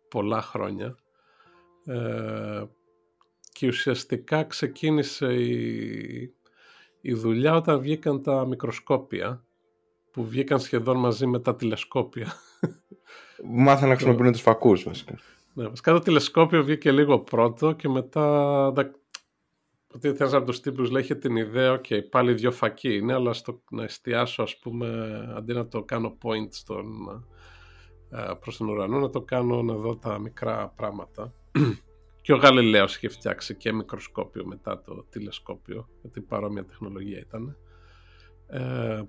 πολλά 0.09 0.43
χρόνια. 0.43 0.97
Ε, 1.85 2.65
και 3.53 3.67
ουσιαστικά 3.67 4.45
ξεκίνησε 4.45 5.35
η, 5.35 6.35
η 7.01 7.13
δουλειά 7.15 7.55
όταν 7.55 7.81
βγήκαν 7.81 8.23
τα 8.23 8.47
μικροσκόπια 8.47 9.45
που 10.11 10.25
βγήκαν 10.25 10.61
σχεδόν 10.61 10.97
μαζί 10.97 11.27
με 11.27 11.41
τα 11.41 11.57
τηλεσκόπια. 11.57 12.33
Μάθανε 13.45 13.89
να 13.89 13.95
χρησιμοποιούν 13.95 14.33
τους 14.33 14.41
φακούς 14.41 14.83
βασικά. 14.83 15.19
Ναι, 15.55 15.69
βασικά 15.69 15.93
το 15.93 15.99
τηλεσκόπιο 15.99 16.65
βγήκε 16.65 16.93
λίγο 16.93 17.19
πρώτο 17.19 17.73
και 17.73 17.89
μετά 17.89 18.73
ότι 19.95 20.09
ένας 20.09 20.33
από 20.33 20.47
τους 20.47 20.61
τύπους 20.61 20.91
λέει 20.91 21.03
είχε 21.03 21.15
την 21.15 21.37
ιδέα 21.37 21.77
και 21.77 22.03
πάλι 22.03 22.35
δυο 22.35 22.51
φακοί 22.51 22.95
είναι 22.95 23.13
αλλά 23.13 23.33
στο 23.33 23.63
να 23.71 23.83
εστιάσω 23.83 24.43
ας 24.43 24.59
πούμε 24.59 25.19
αντί 25.37 25.53
να 25.53 25.69
το 25.69 25.83
κάνω 25.83 26.19
point 26.23 26.49
στον, 26.51 26.87
ε, 28.11 28.33
προς 28.41 28.57
τον 28.57 28.69
ουρανό 28.69 28.99
να 28.99 29.11
το 29.11 29.23
κάνω 29.23 29.63
να 29.63 29.75
δω 29.75 29.97
τα 29.97 30.19
μικρά 30.19 30.73
πράγματα 30.77 31.35
και 32.23 32.33
ο 32.33 32.37
Γαλιλαίος 32.37 32.97
είχε 32.97 33.09
φτιάξει 33.09 33.55
και 33.55 33.73
μικροσκόπιο 33.73 34.47
μετά 34.47 34.81
το 34.81 35.05
τηλεσκόπιο 35.11 35.89
γιατί 36.01 36.21
παρόμοια 36.21 36.65
τεχνολογία 36.65 37.19
ήταν 37.19 37.57
ε, 38.47 39.03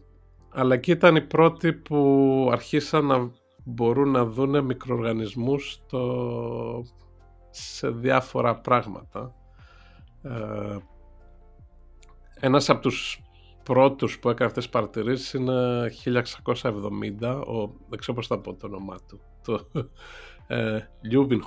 αλλά 0.50 0.74
εκεί 0.74 0.92
ήταν 0.92 1.16
οι 1.16 1.22
πρώτοι 1.22 1.74
που 1.74 2.50
αρχίσαν 2.52 3.06
να 3.06 3.32
μπορούν 3.66 4.12
να 4.12 4.26
δούνε 4.26 4.62
μικροοργανισμούς 4.62 5.82
σε 7.50 7.90
διάφορα 7.90 8.60
πράγματα. 8.60 9.36
Ε, 10.22 10.78
ένας 12.40 12.70
από 12.70 12.82
τους 12.82 13.22
πρώτους 13.64 14.20
που 14.20 14.30
έκανε 14.30 14.46
αυτές 14.46 14.64
τις 14.64 14.74
παρατηρήσεις 14.74 15.34
είναι 15.34 15.92
1670, 16.04 17.44
ο, 17.48 17.68
δεν 17.90 18.00
ξέρω 18.00 18.14
πώς 18.14 18.28
θα 18.28 18.40
πω 18.40 18.54
το 18.54 18.68
όνομά 18.68 18.98
του, 19.08 19.20
το 19.44 19.60
ε, 20.48 20.80
Λιούβιν 21.02 21.44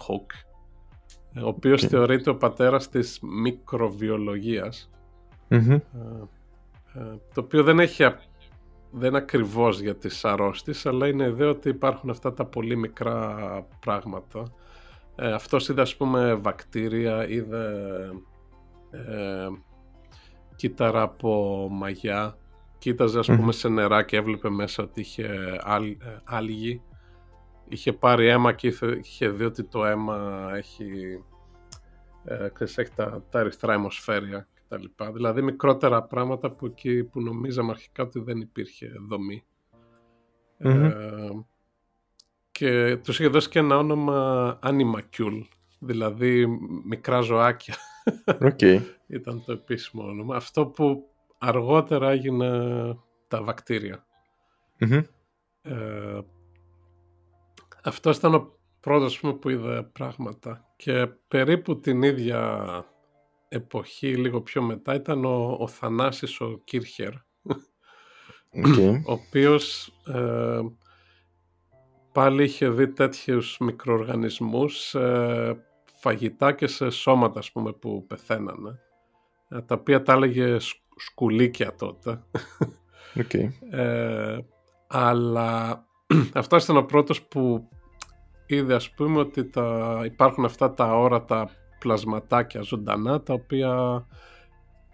ο 1.43 1.49
οποίος 1.49 1.83
θεωρείται 1.83 2.31
ο 2.31 2.37
πατέρας 2.37 2.89
της 2.89 3.19
μικροβιολογίας, 3.21 4.91
ε, 5.49 5.59
ε, 6.95 7.19
το 7.35 7.41
οποίο 7.41 7.63
δεν 7.63 7.79
έχει 7.79 8.05
δεν 8.91 9.09
είναι 9.09 9.19
ακριβώς 9.19 9.81
για 9.81 9.97
τις 9.97 10.25
αρρώστιες, 10.25 10.87
αλλά 10.87 11.09
είναι 11.09 11.25
ιδέα 11.25 11.49
ότι 11.49 11.69
υπάρχουν 11.69 12.11
αυτά 12.11 12.33
τα 12.33 12.45
πολύ 12.45 12.77
μικρά 12.77 13.37
πράγματα. 13.81 14.53
Ε, 15.17 15.33
αυτός 15.33 15.69
είδε 15.69 15.81
ας 15.81 15.97
πούμε 15.97 16.35
βακτήρια, 16.35 17.29
είδε 17.29 17.73
ε, 18.91 19.49
κύτταρα 20.57 21.03
από 21.03 21.69
μαγιά, 21.71 22.39
κοίταζε 22.79 23.19
ας 23.19 23.27
πούμε 23.27 23.53
σε 23.53 23.69
νερά 23.69 24.03
και 24.03 24.17
έβλεπε 24.17 24.51
μέσα 24.51 24.83
ότι 24.83 25.01
είχε 25.01 25.29
άλ, 25.63 25.85
ε, 25.85 25.97
Είχε 27.69 27.93
πάρει 27.93 28.27
αίμα 28.27 28.53
και 28.53 28.75
είχε 29.03 29.29
δει 29.29 29.45
ότι 29.45 29.65
το 29.65 29.85
αίμα 29.85 30.49
έχει, 30.55 31.23
ε, 32.25 32.49
έχει 32.59 32.91
τα, 32.95 33.25
τα 33.31 33.39
ερυθρά 33.39 33.73
αιμοσφαίρια 33.73 34.49
Δηλαδή 35.13 35.43
μικρότερα 35.43 36.03
πράγματα 36.03 36.51
που 36.51 36.67
εκεί 36.67 37.05
που 37.05 37.21
νομίζαμε 37.21 37.71
αρχικά 37.71 38.03
ότι 38.03 38.21
δεν 38.21 38.41
υπήρχε 38.41 38.93
Ε, 40.59 41.31
και 42.51 42.97
τους 42.97 43.19
είχε 43.19 43.29
δώσει 43.29 43.49
και 43.49 43.59
ένα 43.59 43.79
όνομα 43.79 44.59
Animacule, 44.63 45.43
δηλαδή 45.79 46.47
μικρά 46.85 47.21
ζωάκια. 47.21 47.75
Okay. 48.27 48.81
Ήταν 49.07 49.43
το 49.47 49.53
επίσημο 49.53 50.05
όνομα. 50.05 50.37
Αυτό 50.37 50.67
που 50.67 51.11
αργότερα 51.39 52.11
έγινε 52.11 52.49
τα 53.29 53.43
βακτηρια 53.43 54.07
Ε, 55.63 56.21
αυτό 57.87 58.11
ήταν 58.11 58.35
ο 58.35 58.59
πρώτος 58.81 59.21
που 59.41 59.49
είδε 59.49 59.83
πράγματα. 59.83 60.73
Και 60.77 61.07
περίπου 61.29 61.81
την 61.81 62.03
ίδια 62.03 62.85
εποχή 63.49 64.17
λίγο 64.17 64.41
πιο 64.41 64.63
μετά 64.63 64.95
ήταν 64.95 65.25
ο, 65.25 65.57
ο 65.61 65.67
Θανάσης 65.67 66.41
ο 66.41 66.61
Κίρχερ 66.65 67.13
ο 69.07 69.13
οποίος 69.13 69.93
ε, 70.07 70.61
πάλι 72.13 72.45
είχε 72.45 72.69
δει 72.69 72.89
τέτοιους 72.89 73.57
μικροοργανισμούς 73.61 74.79
σε 74.79 75.01
φαγητά 75.85 76.53
και 76.53 76.67
σε 76.67 76.91
σώματα 76.91 77.39
ας 77.39 77.53
πούμε 77.53 77.73
που 77.73 78.07
πεθαίνανε. 78.07 78.81
Ε, 79.49 79.61
τα 79.61 79.75
οποία 79.75 80.03
τα 80.03 80.13
έλεγε 80.13 80.57
σκουλίκια 80.97 81.75
τότε. 81.75 82.23
Okay. 83.17 83.49
ε, 83.71 84.39
αλλά 84.87 85.85
αυτός 86.33 86.65
ήταν 86.65 86.77
ο 86.77 86.83
πρώτος 86.83 87.23
που 87.23 87.69
είδε 88.47 88.75
ας 88.75 88.91
πούμε 88.91 89.19
ότι 89.19 89.45
τα, 89.45 90.01
υπάρχουν 90.05 90.45
αυτά 90.45 90.73
τα 90.73 90.99
όρατα 90.99 91.51
πλασματάκια 91.79 92.61
ζωντανά 92.61 93.23
τα 93.23 93.33
οποία 93.35 94.07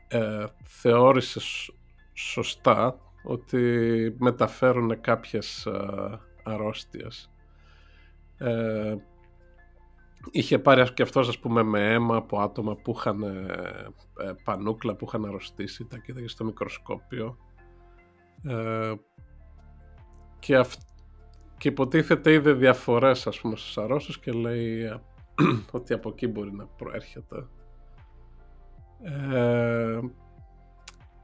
ε, 0.09 0.45
θεώρησε 0.65 1.41
σωστά 2.13 2.99
ότι 3.25 4.17
μεταφέρουν 4.19 5.01
κάποιες 5.01 5.67
ε, 5.67 6.21
αρρώστιες. 6.43 7.31
Ε, 8.39 8.95
είχε 10.31 10.59
πάρει 10.59 10.93
και 10.93 11.03
αυτός 11.03 11.29
ας 11.29 11.39
πούμε 11.39 11.63
με 11.63 11.93
αίμα 11.93 12.17
από 12.17 12.41
άτομα 12.41 12.77
που 12.77 12.95
είχαν 12.97 13.23
ε, 13.23 14.27
ε, 14.27 14.33
πανούκλα 14.45 14.95
που 14.95 15.05
είχαν 15.09 15.25
αρρωστήσει, 15.25 15.85
τα 15.85 15.99
κοίταγες 15.99 16.33
στο 16.33 16.45
μικροσκόπιο 16.45 17.37
ε, 18.43 18.93
και, 20.39 20.57
αυ... 20.57 20.75
και 21.63 21.69
υποτίθεται 21.69 22.33
είδε 22.33 22.53
διαφορές 22.53 23.27
ας 23.27 23.41
πούμε 23.41 23.57
στους 23.57 23.79
αρρώστους 23.79 24.19
και 24.19 24.33
λέει 24.33 25.01
ότι 25.71 25.93
από 25.93 26.09
εκεί 26.09 26.27
μπορεί 26.27 26.53
να 26.53 26.67
προέρχεται. 26.67 27.47
Ε, 29.03 30.01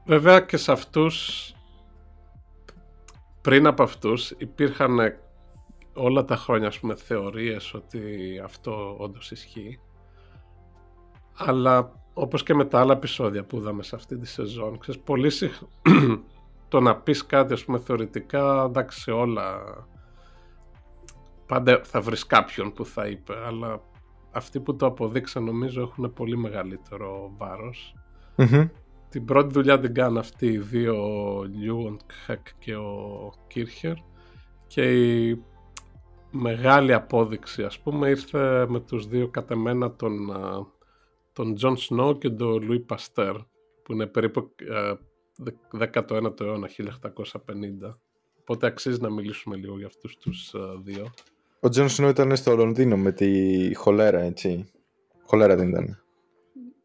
βέβαια 0.05 0.39
και 0.39 0.57
σε 0.57 0.71
αυτούς, 0.71 1.51
πριν 3.41 3.67
από 3.67 3.83
αυτούς 3.83 4.31
υπήρχαν 4.37 4.99
όλα 5.93 6.25
τα 6.25 6.35
χρόνια 6.35 6.67
ας 6.67 6.79
πούμε 6.79 6.95
θεωρίες 6.95 7.73
ότι 7.73 8.01
αυτό 8.43 8.95
όντως 8.99 9.31
ισχύει. 9.31 9.79
Αλλά 11.37 11.91
όπως 12.13 12.43
και 12.43 12.53
με 12.53 12.65
τα 12.65 12.79
άλλα 12.79 12.93
επεισόδια 12.93 13.43
που 13.43 13.57
είδαμε 13.57 13.83
σε 13.83 13.95
αυτή 13.95 14.17
τη 14.17 14.27
σεζόν, 14.27 14.77
ξέρεις, 14.77 15.01
πολύ 15.01 15.29
συχνά 15.29 15.67
το 16.69 16.79
να 16.79 16.95
πεις 16.95 17.25
κάτι 17.25 17.53
ας 17.53 17.65
πούμε 17.65 17.79
θεωρητικά, 17.79 18.63
εντάξει 18.63 18.99
σε 18.99 19.11
όλα 19.11 19.61
πάντα 21.49 21.81
θα 21.83 22.01
βρεις 22.01 22.25
κάποιον 22.25 22.73
που 22.73 22.85
θα 22.85 23.07
είπε, 23.07 23.33
αλλά 23.45 23.81
αυτοί 24.31 24.59
που 24.59 24.75
το 24.75 24.85
αποδείξαν 24.85 25.43
νομίζω 25.43 25.81
έχουν 25.81 26.13
πολύ 26.13 26.37
μεγαλύτερο 26.37 27.35
Την 29.09 29.25
πρώτη 29.25 29.53
δουλειά 29.53 29.79
την 29.79 29.93
κάνουν 29.93 30.17
αυτοί 30.17 30.45
οι 30.45 30.57
δύο, 30.57 30.95
ο 30.95 31.43
Λιούοντ 31.43 31.99
και 32.59 32.75
ο 32.75 33.31
Κίρχερ. 33.47 33.93
Και 34.67 34.81
η 34.81 35.43
μεγάλη 36.31 36.93
απόδειξη 36.93 37.63
ας 37.63 37.79
πούμε 37.79 38.09
ήρθε 38.09 38.67
με 38.67 38.79
τους 38.79 39.07
δύο 39.07 39.27
κατ' 39.27 39.57
εμένα 39.57 39.95
τον, 39.95 40.17
τον 41.33 41.55
Τζον 41.55 41.77
Σνό 41.77 42.17
και 42.17 42.29
τον 42.29 42.63
Λουί 42.63 42.79
Παστέρ 42.79 43.35
που 43.83 43.93
είναι 43.93 44.07
περίπου 44.07 44.55
19ο 45.79 46.41
αιώνα 46.41 46.69
1850 46.69 47.95
οπότε 48.39 48.67
αξίζει 48.67 49.01
να 49.01 49.09
μιλήσουμε 49.09 49.55
λίγο 49.55 49.77
για 49.77 49.87
αυτούς 49.87 50.17
τους 50.17 50.53
δύο 50.83 51.11
ο 51.59 51.69
Τζον 51.69 51.89
Σνό 51.89 52.09
ήταν 52.09 52.35
στο 52.35 52.55
Λονδίνο 52.55 52.97
με 52.97 53.11
τη 53.11 53.71
χολέρα, 53.75 54.21
έτσι. 54.21 54.71
Χολέρα 55.23 55.55
δεν 55.55 55.69
ήταν. 55.69 56.03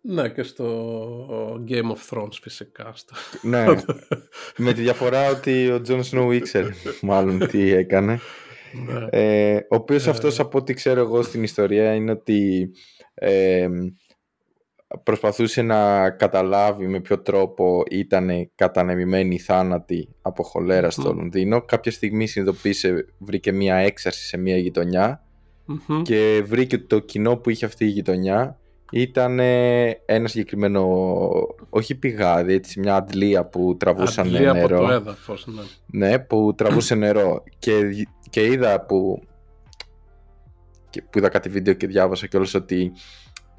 Ναι, 0.01 0.29
και 0.29 0.43
στο 0.43 1.65
Game 1.69 1.91
of 1.93 2.11
Thrones 2.11 2.39
φυσικά. 2.41 2.93
Στο... 2.95 3.15
ναι, 3.43 3.65
με 4.57 4.73
τη 4.73 4.81
διαφορά 4.81 5.29
ότι 5.29 5.71
ο 5.71 5.81
Τζον 5.81 6.05
Σνό 6.05 6.33
ήξερε 6.33 6.71
μάλλον 7.03 7.47
τι 7.49 7.73
έκανε. 7.73 8.21
Ναι. 8.87 9.07
ε, 9.11 9.57
ο 9.57 9.77
οποίος 9.77 10.07
αυτός 10.07 10.41
από 10.41 10.59
ό,τι 10.59 10.75
ξέρω 10.75 11.01
εγώ 11.01 11.23
στην 11.23 11.43
ιστορία 11.43 11.95
είναι 11.95 12.11
ότι 12.11 12.71
ε, 13.15 13.69
προσπαθούσε 15.03 15.63
να 15.63 16.11
καταλάβει 16.11 16.87
με 16.87 17.01
ποιο 17.01 17.19
τρόπο 17.19 17.83
ήταν 17.91 18.51
κατανεμημένοι 18.55 19.35
οι 19.35 19.39
θάνατοι 19.39 20.09
από 20.23 20.43
χολέρα 20.43 20.91
στο 20.91 21.13
Λονδίνο. 21.13 21.63
Κάποια 21.63 21.93
στιγμή 21.93 22.27
συνειδητοποίησε, 22.27 23.07
βρήκε 23.19 23.53
μία 23.53 23.77
έξαρση 23.77 24.27
σε 24.27 24.37
μία 24.37 24.57
και 26.03 26.43
βρήκε 26.47 26.77
ότι 26.77 26.85
το 26.85 26.99
κοινό 26.99 27.37
που 27.37 27.51
είχε 27.51 27.65
αυτή 27.65 27.85
η 27.85 27.89
γειτονιά 27.89 28.59
ήταν 28.93 29.39
ένα 30.07 30.29
συγκεκριμένο, 30.29 30.87
όχι 31.71 31.95
πηγάδι, 31.95 32.53
έτσι, 32.53 32.81
μια 32.81 32.97
αντλία 32.97 33.45
που 33.45 33.77
τραβούσαν 33.79 34.27
αντλία 34.27 34.53
νερό. 34.53 34.77
Από 34.77 34.87
το 34.87 34.93
έδαφος, 34.93 35.47
ναι. 35.47 36.09
ναι, 36.09 36.19
που 36.19 36.55
τραβούσε 36.57 36.95
νερό. 36.95 37.43
Και, 37.59 38.07
και 38.31 38.47
είδα 38.47 38.81
που, 38.81 39.23
που 41.11 41.19
είδα 41.19 41.29
κάτι 41.29 41.49
βίντεο 41.49 41.75
και 41.75 41.87
διάβασα 41.87 42.27
κιόλας 42.27 42.55
ότι 42.55 42.93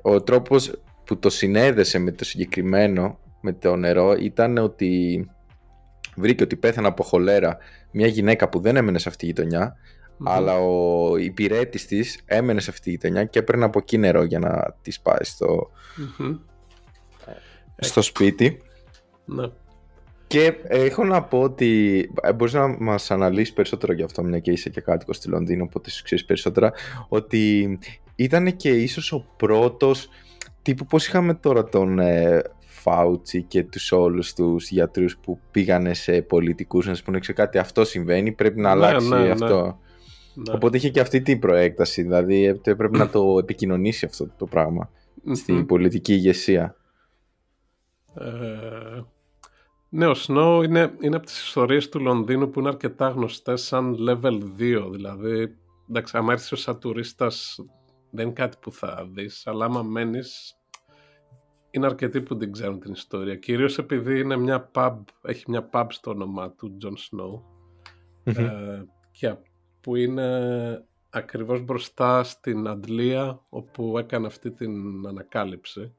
ο 0.01 0.21
τρόπος 0.21 0.71
που 1.05 1.19
το 1.19 1.29
συνέδεσε 1.29 1.99
με 1.99 2.11
το 2.11 2.25
συγκεκριμένο, 2.25 3.19
με 3.41 3.53
το 3.53 3.75
νερό, 3.75 4.13
ήταν 4.13 4.57
ότι 4.57 5.25
βρήκε 6.15 6.43
ότι 6.43 6.55
πέθανε 6.55 6.87
από 6.87 7.03
χολέρα 7.03 7.57
μια 7.91 8.07
γυναίκα 8.07 8.49
που 8.49 8.59
δεν 8.59 8.75
έμενε 8.75 8.99
σε 8.99 9.09
αυτή 9.09 9.19
τη 9.19 9.25
γειτονιά, 9.25 9.75
αλλά 10.23 10.57
ο 10.59 11.17
υπηρέτης 11.17 11.85
της 11.85 12.19
έμενε 12.25 12.59
σε 12.59 12.69
αυτή 12.69 12.83
τη 12.83 12.89
γειτονιά 12.89 13.25
και 13.25 13.39
έπαιρνε 13.39 13.65
από 13.65 13.79
εκεί 13.79 13.97
νερό 13.97 14.23
για 14.23 14.39
να 14.39 14.75
της 14.81 14.99
πάει 14.99 15.23
στο, 15.23 15.69
στο 17.79 18.01
σπίτι. 18.01 18.61
Ναι. 19.25 19.49
Και 20.27 20.53
έχω 20.63 21.03
να 21.03 21.23
πω 21.23 21.41
ότι 21.41 21.99
ε, 22.21 22.33
μπορείς 22.33 22.53
να 22.53 22.67
μας 22.67 23.11
αναλύσεις 23.11 23.53
περισσότερο 23.53 23.93
γι' 23.93 24.03
αυτό, 24.03 24.23
μια 24.23 24.39
και 24.39 24.51
είσαι 24.51 24.69
και 24.69 24.81
κάτοικος 24.81 25.15
στη 25.15 25.29
Λονδίνο, 25.29 25.63
οπότε 25.63 25.89
σου 25.89 26.03
ξέρεις 26.03 26.25
περισσότερα. 26.25 26.73
Ότι 27.07 27.77
ήταν 28.15 28.55
και 28.55 28.69
ίσως 28.69 29.11
ο 29.11 29.25
πρώτος 29.37 30.09
τύπου 30.65 30.85
πώς 30.85 31.07
είχαμε 31.07 31.33
τώρα 31.33 31.63
τον 31.63 31.99
ε, 31.99 32.41
Φάουτσι 32.59 33.43
και 33.43 33.63
τους 33.63 33.91
όλους 33.91 34.33
τους 34.33 34.69
γιατρούς 34.69 35.17
που 35.17 35.39
πήγανε 35.51 35.93
σε 35.93 36.21
πολιτικούς 36.21 36.87
να 36.87 36.93
σου 36.93 37.03
πούνε 37.03 37.19
κάτι 37.19 37.57
αυτό 37.57 37.85
συμβαίνει 37.85 38.31
πρέπει 38.31 38.59
να 38.59 38.75
ναι, 38.75 38.85
αλλάξει 38.85 39.09
ναι, 39.09 39.17
ναι. 39.17 39.29
αυτό 39.29 39.79
ναι. 40.33 40.53
οπότε 40.53 40.77
είχε 40.77 40.89
και 40.89 40.99
αυτή 40.99 41.21
την 41.21 41.39
προέκταση 41.39 42.01
δηλαδή 42.01 42.59
πρέπει 42.63 42.97
να 42.97 43.09
το 43.09 43.37
επικοινωνήσει 43.39 44.05
αυτό 44.05 44.27
το 44.37 44.45
πράγμα 44.45 44.89
στην 45.31 45.65
πολιτική 45.65 46.13
ηγεσία 46.13 46.75
ε, 48.13 49.01
ναι, 49.89 50.07
ο 50.07 50.13
Snow 50.27 50.61
είναι, 50.65 50.93
είναι 50.99 51.15
από 51.15 51.25
τις 51.25 51.43
ιστορίες 51.43 51.89
του 51.89 51.99
Λονδίνου 51.99 52.49
που 52.49 52.59
είναι 52.59 52.69
αρκετά 52.69 53.09
γνωστές 53.09 53.61
σαν 53.61 53.97
level 54.09 54.41
2 54.59 54.91
δηλαδή 54.91 55.55
εντάξει, 55.89 56.17
άμα 56.17 56.33
έρθεις 56.33 56.59
σαν 56.59 56.79
τουρίστας 56.79 57.59
δεν 58.15 58.25
είναι 58.25 58.33
κάτι 58.33 58.57
που 58.61 58.71
θα 58.71 59.09
δεις, 59.11 59.47
αλλά 59.47 59.65
άμα 59.65 59.83
μένεις 59.83 60.59
είναι 61.71 61.85
αρκετοί 61.85 62.21
που 62.21 62.37
την 62.37 62.51
ξέρουν 62.51 62.79
την 62.79 62.91
ιστορία. 62.91 63.35
Κυρίως 63.35 63.77
επειδή 63.77 64.19
είναι 64.19 64.37
μια 64.37 64.71
pub, 64.73 64.97
έχει 65.21 65.43
μια 65.47 65.69
pub 65.73 65.85
στο 65.89 66.11
όνομά 66.11 66.51
του, 66.51 66.77
John 66.83 66.93
Snow, 66.93 67.41
ε, 68.23 68.83
και 69.11 69.35
που 69.81 69.95
είναι 69.95 70.87
ακριβώς 71.09 71.61
μπροστά 71.61 72.23
στην 72.23 72.67
Αντλία 72.67 73.41
όπου 73.49 73.97
έκανε 73.97 74.27
αυτή 74.27 74.51
την 74.51 75.07
ανακάλυψη. 75.07 75.95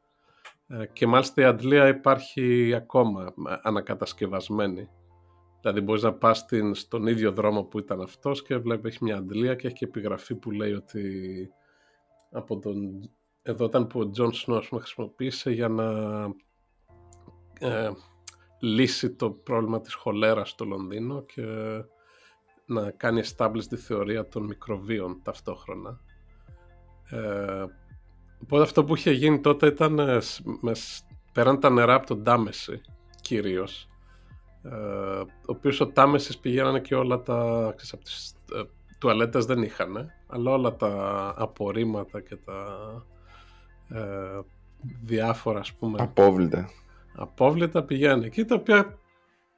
Ε, 0.69 0.87
και 0.87 1.07
μάλιστα 1.07 1.43
η 1.43 1.45
Αντλία 1.45 1.89
υπάρχει 1.89 2.75
ακόμα 2.75 3.35
ανακατασκευασμένη. 3.63 4.89
Δηλαδή 5.61 5.81
μπορείς 5.81 6.03
να 6.03 6.13
πας 6.13 6.39
στην, 6.39 6.75
στον 6.75 7.07
ίδιο 7.07 7.33
δρόμο 7.33 7.63
που 7.63 7.79
ήταν 7.79 8.01
αυτός 8.01 8.43
και 8.43 8.57
βλέπεις 8.57 8.95
έχει 8.95 9.05
μια 9.05 9.17
Αντλία 9.17 9.55
και 9.55 9.67
έχει 9.67 9.77
και 9.77 9.85
επιγραφή 9.85 10.35
που 10.35 10.51
λέει 10.51 10.73
ότι 10.73 11.03
από 12.37 12.59
τον, 12.59 13.11
εδώ 13.43 13.65
ήταν 13.65 13.87
που 13.87 14.01
ο 14.01 14.11
Τζον 14.11 14.33
Σνό 14.33 14.61
χρησιμοποίησε 14.61 15.51
για 15.51 15.69
να 15.69 15.85
ε, 17.59 17.91
λύσει 18.61 19.15
το 19.15 19.31
πρόβλημα 19.31 19.81
της 19.81 19.95
χολέρας 19.95 20.51
στο 20.51 20.65
Λονδίνο 20.65 21.23
και 21.23 21.43
να 22.67 22.91
κάνει 22.91 23.23
establish 23.25 23.65
τη 23.69 23.77
θεωρία 23.77 24.29
των 24.29 24.45
μικροβίων 24.45 25.21
ταυτόχρονα. 25.23 26.01
Ε, 27.11 27.65
οπότε 28.43 28.63
αυτό 28.63 28.85
που 28.85 28.95
είχε 28.95 29.11
γίνει 29.11 29.41
τότε 29.41 29.67
ήταν 29.67 29.99
ε, 29.99 30.19
με, 30.61 30.73
πέραν 31.33 31.61
τα 31.61 31.71
νερά 31.71 31.95
από 31.95 32.07
τον 32.07 32.23
Τάμεση 32.25 32.81
κυρίως 33.21 33.89
ε, 34.63 34.77
ο 35.21 35.27
οποίος 35.47 35.81
ο 35.81 35.87
Τάμεσης 35.87 36.39
πηγαίνανε 36.39 36.81
και 36.81 36.95
όλα 36.95 37.23
τα 37.23 37.73
ξέρεις, 37.77 37.93
από 37.93 38.05
τις 38.05 38.35
ε, 38.53 38.63
τουαλέτες 38.99 39.45
δεν 39.45 39.63
είχαν 39.63 40.11
αλλά 40.27 40.51
όλα 40.51 40.77
τα 40.77 41.35
απορρίμματα 41.37 42.21
και 42.21 42.37
τα 42.37 42.65
ε, 43.89 44.41
διάφορα 45.05 45.61
ας 45.61 45.73
πούμε 45.73 45.97
απόβλητα. 46.01 46.69
απόβλητα 47.15 47.83
πηγαίνουν 47.83 48.23
εκεί 48.23 48.45
τα 48.45 48.55
οποία 48.55 48.99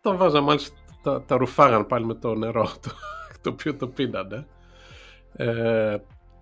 τα 0.01 0.17
βάζα 0.17 0.41
μάλιστα 0.41 0.77
τα, 1.03 1.23
τα 1.23 1.37
ρουφάγαν 1.37 1.87
πάλι 1.87 2.05
με 2.05 2.15
το 2.15 2.35
νερό 2.35 2.63
το, 2.83 2.91
το 3.41 3.51
οποίο 3.51 3.75
το 3.75 3.89
πίνανε. 3.89 4.47
Ε, 5.33 5.97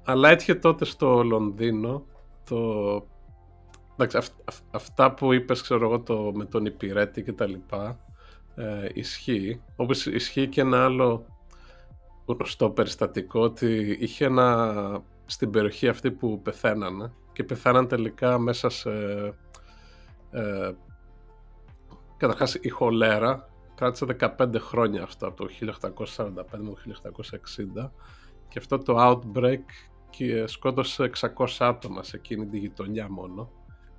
αλλά 0.04 0.28
έτυχε 0.28 0.54
τότε 0.54 0.84
στο 0.84 1.22
Λονδίνο 1.22 2.04
το, 2.48 3.06
εντάξει, 3.96 4.30
αυτά 4.70 5.14
που 5.14 5.32
είπες 5.32 5.62
ξέρω 5.62 5.84
εγώ 5.86 6.00
το, 6.00 6.32
με 6.34 6.44
τον 6.44 6.66
υπηρέτη 6.66 7.22
και 7.22 7.32
τα 7.32 7.46
λοιπά 7.46 7.98
ε, 8.54 8.88
ισχύει. 8.94 9.62
Όπως 9.76 10.06
ισχύει 10.06 10.48
και 10.48 10.60
ένα 10.60 10.84
άλλο 10.84 11.26
γνωστό 12.26 12.70
περιστατικό 12.70 13.40
ότι 13.40 13.96
είχε 14.00 14.24
ένα 14.24 15.02
στην 15.26 15.50
περιοχή 15.50 15.88
αυτή 15.88 16.10
που 16.10 16.42
πεθαίνανε 16.42 17.12
και 17.32 17.44
πεθάναν 17.44 17.88
τελικά 17.88 18.38
μέσα 18.38 18.68
σε 18.68 18.90
ε, 20.30 20.72
καταρχάς 22.16 22.54
η 22.54 22.68
χολέρα. 22.68 23.48
Κράτησε 23.74 24.06
15 24.38 24.54
χρόνια 24.58 25.02
αυτό 25.02 25.26
από 25.26 25.36
το 25.36 25.48
1845 26.06 26.34
με 26.58 26.74
το 26.74 26.76
1860 27.84 27.90
και 28.48 28.58
αυτό 28.58 28.78
το 28.78 28.96
outbreak 28.98 29.64
και 30.10 30.46
σκότωσε 30.46 31.10
600 31.20 31.46
άτομα 31.58 32.02
σε 32.02 32.16
εκείνη 32.16 32.46
τη 32.46 32.58
γειτονιά 32.58 33.10
μόνο 33.10 33.50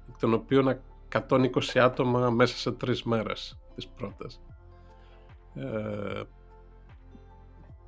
εκ 0.10 0.18
των 0.20 0.34
οποίων 0.34 0.82
120 1.30 1.50
άτομα 1.76 2.30
μέσα 2.30 2.58
σε 2.58 2.72
τρεις 2.72 3.04
μέρες 3.04 3.60
τις 3.76 3.88
πρώτες. 3.88 4.42
Ε, 5.54 6.22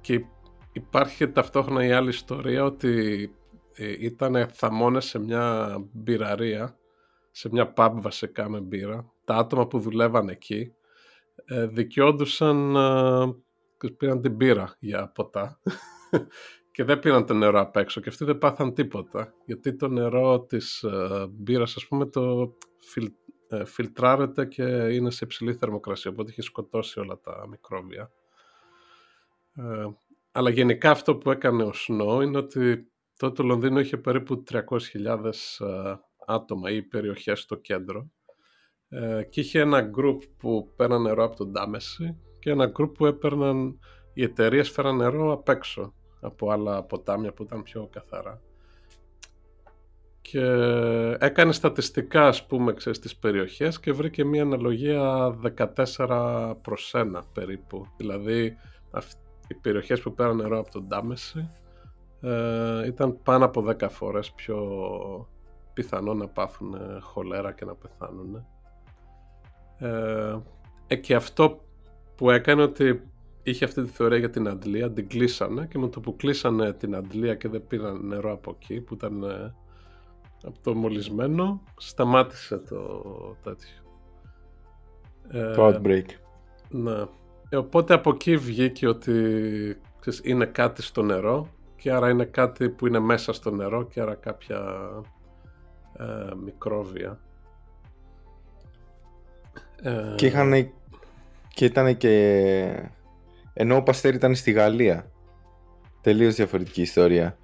και 0.09 0.25
υπάρχει 0.71 1.29
ταυτόχρονα 1.29 1.85
η 1.85 1.91
άλλη 1.91 2.09
ιστορία 2.09 2.63
ότι 2.63 3.31
ε, 3.73 3.95
ήταν 3.99 4.47
θαμώνες 4.51 5.05
σε 5.05 5.19
μια 5.19 5.75
μπειραρία, 5.91 6.77
σε 7.31 7.49
μια 7.51 7.73
pub 7.75 7.91
βασικά 7.93 8.49
με 8.49 8.59
μπύρα. 8.59 9.11
Τα 9.23 9.35
άτομα 9.35 9.67
που 9.67 9.79
δουλεύαν 9.79 10.29
εκεί 10.29 10.73
ε, 11.45 11.65
δικαιόντουσαν, 11.65 12.75
ε, 12.75 13.89
πήραν 13.97 14.21
την 14.21 14.31
μπύρα 14.31 14.75
για 14.79 15.11
ποτά 15.15 15.59
και 16.73 16.83
δεν 16.83 16.99
πήραν 16.99 17.25
το 17.25 17.33
νερό 17.33 17.59
απ' 17.59 17.75
έξω 17.75 18.01
και 18.01 18.09
αυτοί 18.09 18.25
δεν 18.25 18.37
πάθαν 18.37 18.73
τίποτα. 18.73 19.33
Γιατί 19.45 19.75
το 19.75 19.87
νερό 19.87 20.39
της 20.39 20.83
ε, 20.83 21.27
μπύρας, 21.29 21.75
ας 21.75 21.87
πούμε, 21.87 22.05
το 22.05 22.53
φιλ, 22.79 23.11
ε, 23.47 23.65
φιλτράρεται 23.65 24.45
και 24.45 24.63
είναι 24.63 25.11
σε 25.11 25.25
υψηλή 25.25 25.53
θερμοκρασία, 25.53 26.11
οπότε 26.11 26.31
έχει 26.31 26.41
σκοτώσει 26.41 26.99
όλα 26.99 27.19
τα 27.19 27.47
μικρόβια. 27.49 28.11
Ε, 29.59 29.87
αλλά 30.31 30.49
γενικά 30.49 30.91
αυτό 30.91 31.15
που 31.15 31.31
έκανε 31.31 31.63
ο 31.63 31.73
Σνό 31.73 32.21
είναι 32.21 32.37
ότι 32.37 32.91
τότε 33.17 33.33
το 33.33 33.43
Λονδίνο 33.43 33.79
είχε 33.79 33.97
περίπου 33.97 34.43
300.000 34.51 34.59
ε, 35.59 35.95
άτομα 36.27 36.71
ή 36.71 36.81
περιοχές 36.81 37.39
στο 37.39 37.55
κέντρο 37.55 38.11
ε, 38.89 39.23
και 39.29 39.39
είχε 39.39 39.59
ένα 39.59 39.89
group 39.97 40.17
που 40.37 40.73
παίρναν 40.75 41.01
νερό 41.01 41.23
από 41.23 41.35
τον 41.35 41.53
Τάμεση 41.53 42.17
και 42.39 42.49
ένα 42.49 42.71
group 42.79 42.93
που 42.93 43.05
έπαιρναν 43.05 43.79
οι 44.13 44.23
εταιρείες 44.23 44.69
φέραν 44.69 44.95
νερό 44.95 45.31
απ' 45.31 45.49
έξω 45.49 45.93
από 46.21 46.51
άλλα 46.51 46.83
ποτάμια 46.83 47.33
που 47.33 47.43
ήταν 47.43 47.63
πιο 47.63 47.89
καθαρά. 47.91 48.41
Και 50.21 50.41
έκανε 51.19 51.51
στατιστικά 51.51 52.27
ας 52.27 52.45
πούμε 52.45 52.73
ξέρεις, 52.73 52.97
στις 52.97 53.17
περιοχές 53.17 53.79
και 53.79 53.91
βρήκε 53.91 54.23
μια 54.23 54.41
αναλογία 54.41 55.29
14 55.95 56.55
προς 56.61 56.93
1 56.95 57.21
περίπου. 57.33 57.85
Δηλαδή 57.97 58.57
οι 59.49 59.55
περιοχές 59.55 60.01
που 60.01 60.13
πέραν 60.13 60.35
νερό 60.35 60.59
από 60.59 60.71
τον 60.71 60.87
Τάμεση 60.87 61.49
ε, 62.21 62.87
ήταν 62.87 63.21
πάνω 63.23 63.45
από 63.45 63.65
10 63.67 63.89
φορές 63.89 64.31
πιο 64.31 64.57
πιθανό 65.73 66.13
να 66.13 66.27
πάθουν 66.27 66.77
χολέρα 67.01 67.51
και 67.51 67.65
να 67.65 67.75
πεθάνουν. 67.75 68.45
Ε, 69.77 70.39
ε, 70.87 70.95
και 70.95 71.15
αυτό 71.15 71.61
που 72.15 72.29
έκανε 72.29 72.61
ότι 72.61 73.01
είχε 73.43 73.65
αυτή 73.65 73.83
τη 73.83 73.89
θεωρία 73.89 74.17
για 74.17 74.29
την 74.29 74.47
αντλία, 74.47 74.91
την 74.91 75.07
κλείσανε 75.07 75.67
και 75.69 75.77
με 75.77 75.87
το 75.87 75.99
που 75.99 76.15
κλείσανε 76.15 76.73
την 76.73 76.95
αντλία 76.95 77.35
και 77.35 77.47
δεν 77.47 77.67
πήραν 77.67 78.05
νερό 78.05 78.31
από 78.31 78.57
εκεί 78.59 78.81
που 78.81 78.93
ήταν 78.93 79.23
ε, 79.23 79.53
από 80.43 80.59
το 80.63 80.75
μολυσμένο, 80.75 81.63
σταμάτησε 81.77 82.57
το 82.57 83.03
τέτοιο. 83.43 83.77
Το 85.55 85.67
outbreak. 85.67 86.05
Ναι. 86.69 87.05
Οπότε 87.57 87.93
από 87.93 88.09
εκεί 88.09 88.37
βγήκε 88.37 88.87
ότι 88.87 89.13
ξέρεις, 89.99 90.21
είναι 90.23 90.45
κάτι 90.45 90.81
στο 90.81 91.01
νερό 91.01 91.49
και 91.75 91.91
άρα 91.91 92.09
είναι 92.09 92.25
κάτι 92.25 92.69
που 92.69 92.87
είναι 92.87 92.99
μέσα 92.99 93.33
στο 93.33 93.51
νερό 93.51 93.83
και 93.83 94.01
άρα 94.01 94.15
κάποια 94.15 94.59
ε, 95.97 96.35
μικρόβια. 96.43 97.19
Ε, 99.81 100.13
και 100.15 100.25
είχαν 100.25 100.71
και 101.53 101.65
ήταν 101.65 101.97
και 101.97 102.91
ενώ 103.53 103.75
ο 103.75 103.83
Παστέρ 103.83 104.13
ήταν 104.13 104.35
στη 104.35 104.51
Γαλλία 104.51 105.11
τελείως 106.01 106.35
διαφορετική 106.35 106.81
ιστορία 106.81 107.37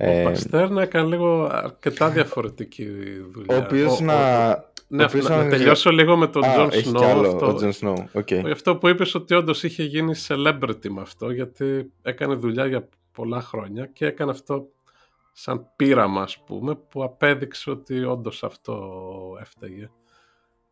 ο 0.00 0.04
ε, 0.04 0.22
Παστέρ 0.22 0.70
να 0.70 0.82
έκανε 0.82 1.08
λίγο 1.08 1.48
αρκετά 1.52 2.08
διαφορετική 2.08 2.86
δουλειά. 3.32 3.56
Ο 3.56 3.58
οποίος 3.58 4.00
να. 4.00 4.68
Ναι, 4.92 5.06
να, 5.28 5.48
τελειώσω 5.48 5.90
λίγο 5.90 6.16
με 6.16 6.26
τον 6.26 6.42
Τζον 6.42 6.72
Σνόου. 6.72 7.26
Αυτό, 7.26 7.46
ο 7.46 7.54
Τζον 7.54 7.72
Σνόου. 7.72 8.10
Okay. 8.14 8.50
αυτό 8.52 8.76
που 8.76 8.88
είπες 8.88 9.14
ότι 9.14 9.34
όντως 9.34 9.62
είχε 9.62 9.82
γίνει 9.82 10.14
celebrity 10.28 10.88
με 10.88 11.00
αυτό, 11.00 11.30
γιατί 11.30 11.92
έκανε 12.02 12.34
δουλειά 12.34 12.66
για 12.66 12.88
πολλά 13.12 13.40
χρόνια 13.40 13.86
και 13.86 14.06
έκανε 14.06 14.30
αυτό 14.30 14.68
σαν 15.32 15.66
πείραμα, 15.76 16.22
ας 16.22 16.38
πούμε, 16.38 16.74
που 16.74 17.04
απέδειξε 17.04 17.70
ότι 17.70 18.04
όντως 18.04 18.44
αυτό 18.44 18.92
έφταιγε. 19.40 19.90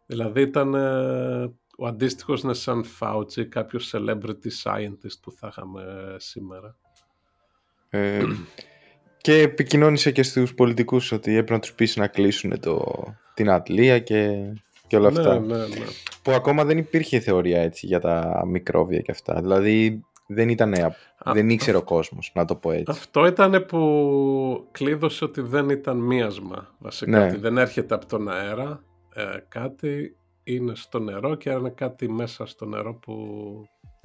Δηλαδή 0.07 0.41
ήταν 0.41 0.75
ε, 0.75 1.53
ο 1.79 1.87
αντίστοιχος 1.87 2.43
είναι 2.43 2.55
σαν 2.55 2.85
Fauci, 3.01 3.43
κάποιος 3.49 3.95
celebrity 3.95 4.51
scientist 4.63 5.19
που 5.23 5.33
θα 5.33 5.49
είχαμε 5.51 6.15
σήμερα. 6.17 6.77
Ε, 7.89 8.25
και 9.17 9.41
επικοινώνησε 9.41 10.11
και 10.11 10.23
στους 10.23 10.55
πολιτικούς 10.55 11.13
ότι 11.13 11.31
έπρεπε 11.31 11.53
να 11.53 11.59
τους 11.59 11.73
πείσει 11.73 11.99
να 11.99 12.07
κλείσουν 12.07 12.61
το, 12.61 12.85
την 13.39 13.51
ατλία 13.51 13.99
και, 13.99 14.53
και 14.87 14.97
όλα 14.97 15.11
ναι, 15.11 15.19
αυτά. 15.19 15.41
Ναι, 15.41 15.57
ναι. 15.57 15.85
Που 16.23 16.33
ακόμα 16.33 16.65
δεν 16.65 16.79
υπήρχε 16.79 17.21
θεωρία 17.21 17.63
έτσι 17.63 17.87
για 17.87 18.01
τα 18.01 18.43
μικρόβια 18.47 19.01
και 19.01 19.11
αυτά. 19.11 19.41
Δηλαδή 19.41 20.05
δεν, 20.27 20.49
ήταν, 20.49 20.75
δεν 21.25 21.51
ήξερε 21.51 21.77
ο 21.77 21.83
κόσμος, 21.83 22.31
να 22.35 22.45
το 22.45 22.55
πω 22.55 22.71
έτσι. 22.73 22.85
Αυτό 22.89 23.27
ήταν 23.27 23.67
που 23.69 24.69
κλείδωσε 24.71 25.25
ότι 25.25 25.41
δεν 25.41 25.69
ήταν 25.69 25.97
μίασμα 25.97 26.75
βασικά. 26.79 27.19
Ναι. 27.19 27.27
Ότι 27.27 27.37
δεν 27.37 27.59
έρχεται 27.59 27.95
από 27.95 28.07
τον 28.07 28.29
αέρα 28.29 28.83
ε, 29.15 29.23
κάτι, 29.49 30.17
είναι 30.45 30.73
στο 30.75 30.99
νερό 30.99 31.35
και 31.35 31.51
είναι 31.51 31.71
κάτι 31.71 32.09
μέσα 32.11 32.47
στο 32.47 32.67
νερό 32.67 32.95
που 32.95 33.15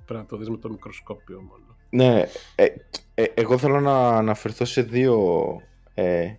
πρέπει 0.05 0.19
να 0.19 0.25
το 0.25 0.37
δεις 0.37 0.49
με 0.49 0.57
το 0.57 0.69
μικροσκόπιο 0.69 1.41
μόνο. 1.41 1.75
Ναι, 1.89 2.23
ε, 2.55 2.65
ε, 3.13 3.23
εγώ 3.33 3.57
θέλω 3.57 3.79
να 3.79 4.07
αναφερθώ 4.07 4.65
σε 4.65 4.81
δύο 4.81 5.45
ε, 5.93 6.35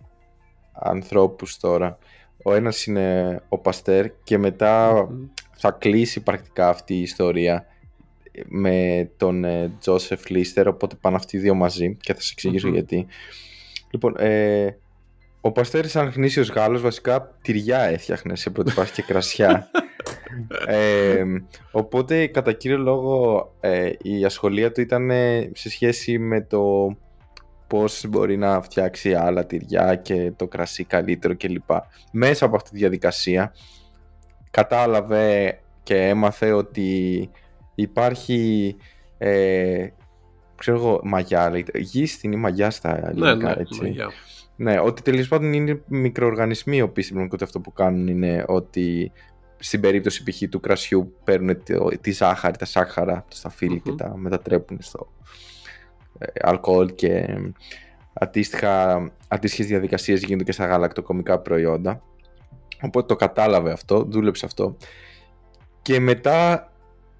ανθρώπους 0.73 1.57
τώρα. 1.57 1.97
Ο 2.47 2.53
ένας 2.53 2.85
είναι 2.85 3.39
ο 3.49 3.57
Παστέρ 3.57 4.05
και 4.23 4.37
μετα 4.37 5.07
θα 5.57 5.71
κλείσει 5.71 6.23
πρακτικά 6.23 6.69
αυτή 6.69 6.95
η 6.95 7.01
ιστορία 7.01 7.65
με 8.45 9.09
τον 9.17 9.45
Τζόσεφ 9.79 10.29
Λίστερ, 10.29 10.67
οπότε 10.67 10.95
πάνε 11.01 11.15
αυτοί 11.15 11.37
οι 11.37 11.39
δύο 11.39 11.53
μαζί 11.53 11.97
και 12.01 12.13
θα 12.13 12.21
σας 12.21 12.31
εξηγησω 12.31 12.67
γιατί. 12.67 13.07
Λοιπόν, 13.91 14.15
ε, 14.17 14.77
ο 15.41 15.51
Παστέρ 15.51 15.87
σαν 15.87 16.07
γνήσιος 16.15 16.49
Γάλλος 16.49 16.81
βασικά 16.81 17.35
τυριά 17.41 17.79
έφτιαχνε 17.79 18.35
σε 18.35 18.49
πρώτη 18.49 18.71
φάση 18.71 18.93
και 18.93 19.01
κρασιά. 19.01 19.69
ε, 20.67 21.23
οπότε 21.71 22.27
κατά 22.27 22.51
κύριο 22.53 22.77
λόγο 22.77 23.53
ε, 23.59 23.91
η 24.01 24.25
ασχολία 24.25 24.71
του 24.71 24.81
ήταν 24.81 25.11
σε 25.53 25.69
σχέση 25.69 26.19
με 26.19 26.41
το 26.41 26.95
πώς 27.67 28.05
μπορεί 28.09 28.37
να 28.37 28.61
φτιάξει 28.61 29.13
άλλα 29.13 29.45
τυριά 29.45 29.95
και 29.95 30.31
το 30.35 30.47
κρασί 30.47 30.83
καλύτερο 30.83 31.35
κλπ. 31.35 31.69
Μέσα 32.11 32.45
από 32.45 32.55
αυτή 32.55 32.69
τη 32.69 32.77
διαδικασία 32.77 33.53
κατάλαβε 34.51 35.59
και 35.83 36.07
έμαθε 36.07 36.51
ότι 36.51 37.29
υπάρχει 37.75 38.75
ε, 39.17 39.87
ξέρω 40.55 40.77
εγώ, 40.77 40.99
μαγιά, 41.03 41.49
λέγεται, 41.49 41.79
γύστην 41.79 42.31
ή 42.31 42.35
μαγιά 42.35 42.69
στα 42.69 42.93
ναι, 42.93 43.07
ελληνικά, 43.07 43.55
ναι, 43.55 43.61
έτσι. 43.61 43.81
Μαγιά. 43.81 44.11
Ναι, 44.55 44.79
ότι 44.79 45.01
τελείως 45.01 45.27
πάντων 45.27 45.53
είναι 45.53 45.81
μικροοργανισμοί 45.87 46.77
οι 46.77 46.81
οποίοι 46.81 47.03
στην 47.03 47.29
αυτό 47.41 47.59
που 47.59 47.73
κάνουν 47.73 48.07
είναι 48.07 48.43
ότι 48.47 49.11
στην 49.59 49.79
περίπτωση 49.79 50.23
π.χ. 50.23 50.41
του 50.49 50.59
κρασιού 50.59 51.13
παίρνουν 51.23 51.57
τη 52.01 52.11
ζάχαρη, 52.11 52.57
τα 52.57 52.65
σάχαρα, 52.65 53.13
τα 53.13 53.35
σταφυλη 53.35 53.79
και 53.79 53.91
τα 53.91 54.17
μετατρέπουν 54.17 54.77
στο 54.81 55.07
ε, 55.07 55.54
αλκοόλ 56.41 56.95
και 56.95 57.37
αντίστοιχα, 58.13 59.03
αντίστοιχες 59.27 59.65
διαδικασίες 59.65 60.23
γίνονται 60.23 60.43
και 60.43 60.51
στα 60.51 60.65
γαλακτοκομικά 60.65 61.39
προϊόντα. 61.39 62.01
Οπότε 62.81 63.05
το 63.07 63.15
κατάλαβε 63.15 63.71
αυτό, 63.71 64.03
δούλεψε 64.03 64.45
αυτό 64.45 64.77
και 65.81 65.99
μετά 65.99 66.71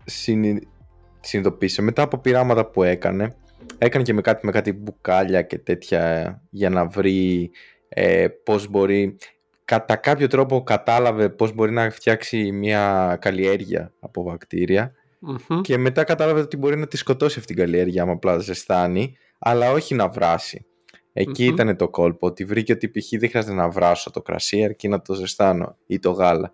συνειδητοποίησε, 0.05 1.81
μετά 1.81 2.01
από 2.01 2.17
πειράματα 2.17 2.65
που 2.65 2.83
έκανε, 2.83 3.35
έκανε 3.77 4.03
και 4.03 4.13
με 4.13 4.21
κάτι, 4.21 4.45
με 4.45 4.51
κάτι 4.51 4.73
μπουκάλια 4.73 5.41
και 5.41 5.57
τέτοια 5.57 6.41
για 6.49 6.69
να 6.69 6.85
βρει 6.85 7.51
ε, 7.89 8.27
πώς 8.27 8.67
μπορεί 8.67 9.15
κατά 9.65 9.95
κάποιο 9.95 10.27
τρόπο 10.27 10.63
κατάλαβε 10.63 11.29
πώς 11.29 11.53
μπορεί 11.53 11.71
να 11.71 11.89
φτιάξει 11.89 12.51
μια 12.51 13.17
καλλιέργεια 13.21 13.93
από 13.99 14.37
και 15.61 15.77
μετά 15.77 16.03
κατάλαβες 16.03 16.43
ότι 16.43 16.57
μπορεί 16.57 16.77
να 16.77 16.87
τη 16.87 16.97
σκοτώσει 16.97 17.39
αυτή 17.39 17.53
την 17.53 17.63
καλλιέργεια 17.63 18.01
άμα 18.01 18.11
απλά 18.11 18.37
ζεστάνει 18.37 19.17
αλλά 19.39 19.71
όχι 19.71 19.95
να 19.95 20.07
βράσει. 20.07 20.65
εκει 21.13 21.45
ήταν 21.45 21.77
το 21.77 21.89
κόλπο, 21.89 22.27
ότι 22.27 22.45
βρήκε 22.45 22.71
ότι 22.71 22.89
π.χ. 22.89 23.09
δεν 23.19 23.29
χρειάζεται 23.29 23.53
να 23.53 23.69
βράσω 23.69 24.11
το 24.11 24.21
κρασί 24.21 24.63
αρκεί 24.63 24.87
να 24.87 25.01
το 25.01 25.13
ζεστάνω 25.13 25.77
ή 25.85 25.99
το 25.99 26.11
γάλα. 26.11 26.51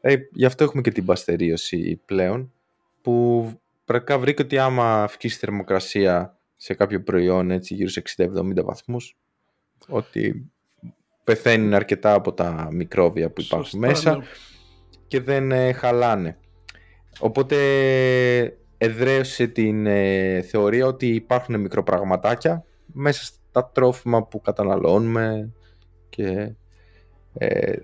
Ε, 0.00 0.16
γι' 0.32 0.44
αυτό 0.44 0.64
έχουμε 0.64 0.82
και 0.82 0.90
την 0.90 1.04
παστερίωση 1.04 2.00
πλέον 2.04 2.52
που 3.02 3.50
πρακτικά 3.84 4.18
βρήκε 4.18 4.42
ότι 4.42 4.58
άμα 4.58 5.02
αυξήσει 5.02 5.38
θερμοκρασία 5.38 6.38
σε 6.56 6.74
κάποιο 6.74 7.02
προϊόν 7.02 7.50
έτσι 7.50 7.74
γύρω 7.74 7.88
σε 7.88 8.02
60-70 8.16 8.26
βαθμούς 8.64 9.16
ότι 9.88 10.50
πεθαίνουν 11.24 11.74
αρκετά 11.74 12.12
από 12.12 12.32
τα 12.32 12.68
μικρόβια 12.72 13.30
που 13.30 13.40
υπάρχουν 13.40 13.78
μέσα 13.78 14.16
ναι. 14.16 14.24
και 15.06 15.20
δεν 15.20 15.52
ε, 15.52 15.72
χαλάνε. 15.72 16.38
Οπότε 17.20 17.56
εδραίωσε 18.78 19.46
την 19.46 19.86
ε, 19.86 20.40
θεωρία 20.40 20.86
ότι 20.86 21.06
υπάρχουν 21.06 21.60
μικροπραγματάκια 21.60 22.64
μέσα 22.86 23.24
στα 23.24 23.70
τρόφιμα 23.72 24.24
που 24.24 24.40
καταναλώνουμε 24.40 25.52
και 26.08 26.54
ε, 27.34 27.76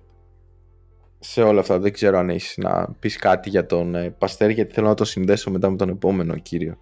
σε 1.19 1.43
όλα 1.43 1.61
αυτά. 1.61 1.79
Δεν 1.79 1.93
ξέρω 1.93 2.19
αν 2.19 2.31
έχεις 2.31 2.57
να 2.57 2.89
πεις 2.99 3.17
κάτι 3.17 3.49
για 3.49 3.67
τον 3.67 3.95
ε, 3.95 4.11
Παστέρ 4.11 4.51
γιατί 4.51 4.75
θέλω 4.75 4.87
να 4.87 4.95
το 4.95 5.05
συνδέσω 5.05 5.51
μετά 5.51 5.71
με 5.71 5.77
τον 5.77 5.89
επόμενο 5.89 6.37
κύριο. 6.37 6.79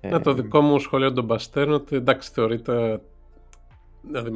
Ναι, 0.00 0.18
το 0.18 0.32
δικό 0.32 0.60
μου 0.60 0.78
σχολείο 0.78 1.12
τον 1.12 1.26
Παστέρ 1.26 1.66
είναι 1.66 1.74
ότι 1.74 1.96
εντάξει 1.96 2.30
θεωρείται 2.32 3.00
δηλαδή, 4.02 4.30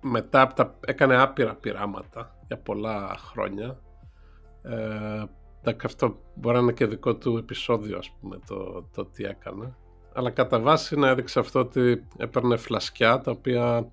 μετά 0.00 0.40
από 0.40 0.54
τα, 0.54 0.78
έκανε 0.86 1.22
άπειρα 1.22 1.54
πειράματα 1.54 2.36
για 2.46 2.58
πολλά 2.58 3.16
χρόνια. 3.18 3.78
Ε, 5.64 5.76
αυτό 5.84 6.16
μπορεί 6.34 6.56
να 6.56 6.62
είναι 6.62 6.72
και 6.72 6.86
δικό 6.86 7.16
του 7.16 7.36
επεισόδιο, 7.36 7.98
ας 7.98 8.10
πούμε, 8.20 8.38
το, 8.46 8.88
το 8.94 9.04
τι 9.04 9.24
έκανε. 9.24 9.74
Αλλά 10.12 10.30
κατά 10.30 10.60
βάση 10.60 10.96
να 10.96 11.08
έδειξε 11.08 11.38
αυτό 11.38 11.60
ότι 11.60 12.06
έπαιρνε 12.16 12.56
φλασκιά, 12.56 13.20
τα 13.20 13.30
οποία 13.30 13.90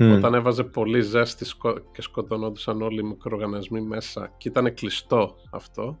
όταν 0.00 0.34
έβαζε 0.34 0.64
πολύ 0.64 1.00
ζέστη 1.00 1.44
και 1.92 2.02
σκοτωνόντουσαν 2.02 2.82
όλοι 2.82 3.00
οι 3.00 3.02
μικροοργανισμοί 3.02 3.80
μέσα 3.80 4.32
και 4.36 4.48
ήταν 4.48 4.74
κλειστό 4.74 5.36
αυτό, 5.50 5.98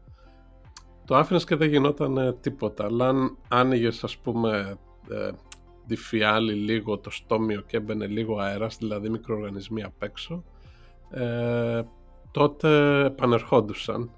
το 1.04 1.16
άφηνες 1.16 1.44
και 1.44 1.56
δεν 1.56 1.68
γινόταν 1.68 2.36
τίποτα. 2.40 2.84
Αλλά 2.84 3.08
αν 3.08 3.36
άνοιγες, 3.48 4.04
ας 4.04 4.16
πούμε, 4.16 4.78
ε, 5.10 5.30
τη 5.86 5.96
φιάλη 5.96 6.52
λίγο 6.52 6.98
το 6.98 7.10
στόμιο 7.10 7.60
και 7.60 7.76
έμπαινε 7.76 8.06
λίγο 8.06 8.38
αέρας, 8.38 8.76
δηλαδή 8.76 9.08
μικροοργανισμοί 9.08 9.82
απ' 9.82 10.02
έξω, 10.02 10.44
ε, 11.10 11.82
τότε 12.30 13.00
επανερχόντουσαν. 13.04 14.10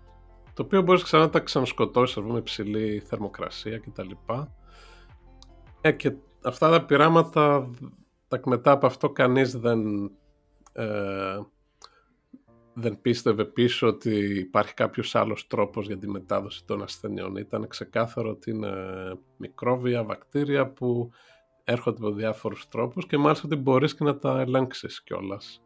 Το 0.58 0.64
οποίο 0.64 0.82
μπορείς 0.82 1.02
ξανά 1.02 1.22
να 1.22 1.30
τα 1.30 1.40
ξανασκοτώσεις, 1.40 2.16
ας 2.16 2.24
πούμε, 2.24 2.38
υψηλή 2.38 3.02
θερμοκρασία 3.06 3.78
κτλ. 3.78 4.10
Ε, 5.80 5.92
και 5.92 6.14
αυτά 6.42 6.70
τα 6.70 6.84
πειράματα, 6.84 7.70
μετά 8.44 8.70
από 8.70 8.86
αυτό 8.86 9.10
κανείς 9.10 9.58
δεν, 9.58 10.10
ε, 10.72 11.38
δεν 12.74 13.00
πίστευε 13.00 13.44
πίσω 13.44 13.86
ότι 13.86 14.38
υπάρχει 14.38 14.74
κάποιος 14.74 15.14
άλλος 15.14 15.46
τρόπος 15.46 15.86
για 15.86 15.98
τη 15.98 16.08
μετάδοση 16.08 16.64
των 16.64 16.82
ασθενειών. 16.82 17.36
Ήταν 17.36 17.68
ξεκάθαρο 17.68 18.30
ότι 18.30 18.50
είναι 18.50 18.72
μικρόβια, 19.36 20.04
βακτήρια 20.04 20.68
που 20.68 21.10
έρχονται 21.64 22.06
από 22.06 22.14
διάφορους 22.14 22.68
τρόπους 22.68 23.06
και 23.06 23.18
μάλιστα 23.18 23.46
ότι 23.46 23.56
μπορείς 23.56 23.94
και 23.94 24.04
να 24.04 24.18
τα 24.18 24.40
ελέγξεις 24.40 25.02
κιόλας. 25.02 25.62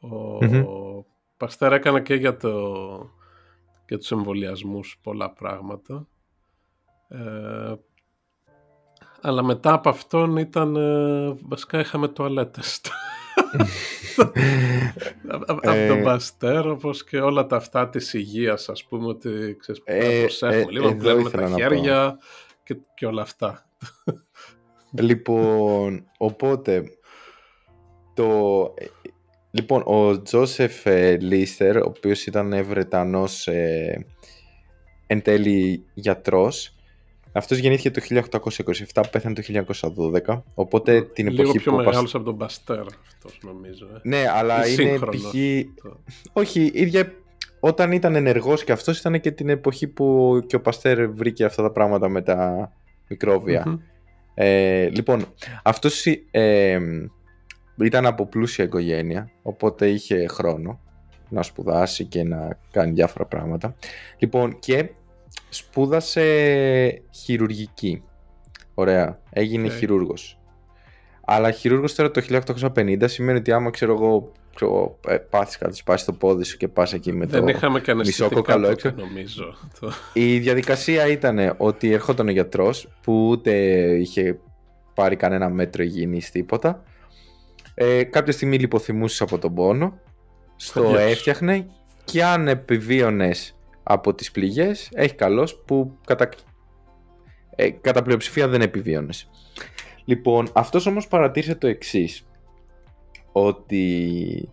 Ο, 0.00 0.38
mm 0.40 0.64
ο 0.66 1.06
Παστέρα 1.36 1.74
έκανε 1.74 2.00
και 2.00 2.14
για, 2.14 2.36
το, 2.36 2.50
για 3.88 3.98
τους 3.98 4.10
εμβολιασμούς 4.10 4.98
πολλά 5.02 5.30
πράγματα. 5.30 6.08
Ε, 7.08 7.74
αλλά 9.20 9.42
μετά 9.42 9.72
από 9.72 9.88
αυτόν 9.88 10.36
ήταν, 10.36 10.76
ε, 10.76 11.36
βασικά 11.48 11.80
είχαμε 11.80 12.08
τουαλέτες. 12.08 12.80
από 15.46 15.60
τον 15.88 16.02
Παστέρ, 16.02 16.66
όπως 16.66 17.04
και 17.04 17.20
όλα 17.20 17.46
τα 17.46 17.56
αυτά 17.56 17.88
της 17.88 18.14
υγείας, 18.14 18.68
ας 18.68 18.84
πούμε, 18.84 19.06
ότι 19.06 19.56
ξέρεις, 19.58 19.82
ε, 19.84 20.20
προσέχουμε 20.20 20.60
ε, 20.60 20.70
λίγο, 20.70 20.94
βλέπουμε 20.94 21.30
τα 21.30 21.48
χέρια 21.48 22.18
και, 22.64 22.76
και 22.94 23.06
όλα 23.06 23.22
αυτά. 23.22 23.66
λοιπόν, 25.00 26.06
οπότε, 26.18 26.84
το... 28.14 28.74
Λοιπόν, 29.58 29.82
ο 29.86 30.22
Τζόσεφ 30.22 30.86
ε, 30.86 31.16
Λίστερ, 31.20 31.76
ο 31.76 31.92
οποίος 31.96 32.26
ήταν 32.26 32.64
Βρετανός 32.64 33.46
ε, 33.46 34.06
εν 35.06 35.22
τέλει 35.22 35.84
γιατρός, 35.94 36.74
αυτός 37.32 37.58
γεννήθηκε 37.58 37.90
το 37.90 38.00
1827, 38.94 39.02
πέθανε 39.10 39.34
το 39.34 39.42
1912, 40.26 40.42
οπότε 40.54 41.02
την 41.02 41.28
Λίγο 41.28 41.42
εποχή 41.42 41.58
πιο 41.58 41.70
που... 41.72 41.76
μεγάλος 41.78 42.14
από 42.14 42.24
τον 42.24 42.34
Μπαστέρ 42.34 42.78
αυτός 42.80 43.38
νομίζω. 43.42 43.86
Ε. 43.94 43.98
Ναι, 44.02 44.24
αλλά 44.34 44.66
Ή 44.68 44.74
είναι 44.78 44.88
σύγχρονος. 44.90 45.20
π.χ. 45.22 45.32
Το- 45.82 46.00
Όχι, 46.32 46.70
ίδια 46.74 47.12
όταν 47.60 47.92
ήταν 47.92 48.14
ενεργός 48.14 48.64
και 48.64 48.72
αυτός 48.72 48.98
ήταν 48.98 49.20
και 49.20 49.30
την 49.30 49.48
εποχή 49.48 49.86
που 49.88 50.38
και 50.46 50.56
ο 50.56 50.60
Παστέρ 50.60 51.08
βρήκε 51.10 51.44
αυτά 51.44 51.62
τα 51.62 51.70
πράγματα 51.70 52.08
με 52.08 52.22
τα 52.22 52.70
μικρόβια. 53.08 53.62
Μμμ. 53.66 53.78
Ε, 54.34 54.88
λοιπόν, 54.88 55.24
αυτός 55.62 56.06
ε, 56.30 56.78
ήταν 57.84 58.06
από 58.06 58.26
πλούσια 58.26 58.64
οικογένεια, 58.64 59.30
οπότε 59.42 59.88
είχε 59.88 60.26
χρόνο 60.26 60.80
να 61.28 61.42
σπουδάσει 61.42 62.04
και 62.04 62.22
να 62.22 62.58
κάνει 62.70 62.92
διάφορα 62.92 63.24
πράγματα. 63.24 63.74
Λοιπόν, 64.18 64.58
και 64.58 64.90
σπούδασε 65.48 66.22
χειρουργική. 67.14 68.02
Ωραία, 68.74 69.18
έγινε 69.30 69.66
Οκ. 69.66 69.72
χειρούργος. 69.72 70.38
Αλλά 71.24 71.50
χειρούργος 71.50 71.94
τώρα 71.94 72.10
το 72.10 72.20
1850 72.74 73.04
σημαίνει 73.08 73.38
ότι 73.38 73.52
άμα 73.52 73.70
ξέρω 73.70 73.92
εγώ 73.92 74.32
ξέρω, 74.54 74.98
ε, 75.08 75.16
πάθεις 75.16 75.58
κάτι, 75.58 75.76
σπάσεις 75.76 76.06
το 76.06 76.12
πόδι 76.12 76.44
σου 76.44 76.56
και 76.56 76.68
πας 76.68 76.92
εκεί 76.92 77.12
με 77.12 77.26
Δεν 77.26 77.40
το... 77.40 77.48
είχαμε 77.48 77.80
και 77.80 77.90
αναισθητικά 77.90 78.34
κόκαλο 78.34 78.68
τότε, 78.68 78.88
έξω. 78.88 79.04
νομίζω. 79.06 79.54
Το- 79.80 79.92
Η 80.12 80.38
διαδικασία 80.38 81.06
ήταν 81.06 81.54
ότι 81.56 81.92
ερχόταν 81.92 82.28
ο 82.28 82.30
γιατρός 82.30 82.88
που 83.02 83.28
ούτε 83.28 83.52
είχε 83.98 84.38
πάρει 84.94 85.16
κανένα 85.16 85.48
μέτρο 85.48 85.82
υγιεινής 85.82 86.30
τίποτα. 86.30 86.82
Ε, 87.80 88.04
κάποια 88.04 88.32
στιγμή 88.32 88.58
λιποθυμούσες 88.58 89.20
από 89.20 89.38
τον 89.38 89.54
πόνο, 89.54 90.00
στο 90.56 90.90
Yes. 90.92 90.96
έφτιαχνε 90.96 91.66
και 92.04 92.24
αν 92.24 92.48
επιβίωνες 92.48 93.58
από 93.82 94.14
τις 94.14 94.30
πληγές, 94.30 94.88
έχει 94.92 95.14
καλώς 95.14 95.62
που 95.64 95.98
κατά, 96.06 96.28
ε, 97.56 97.70
κατά 97.70 98.02
πλειοψηφία 98.02 98.48
δεν 98.48 98.60
επιβίωνες. 98.60 99.30
Λοιπόν, 100.04 100.48
αυτός 100.52 100.86
όμως 100.86 101.08
παρατήρησε 101.08 101.54
το 101.54 101.66
εξής, 101.66 102.26
ότι 103.32 104.48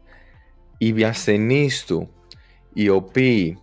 οι 0.78 1.04
ασθενείς 1.04 1.86
του, 1.86 2.10
οι 2.74 2.90
οποίοι 2.90 3.60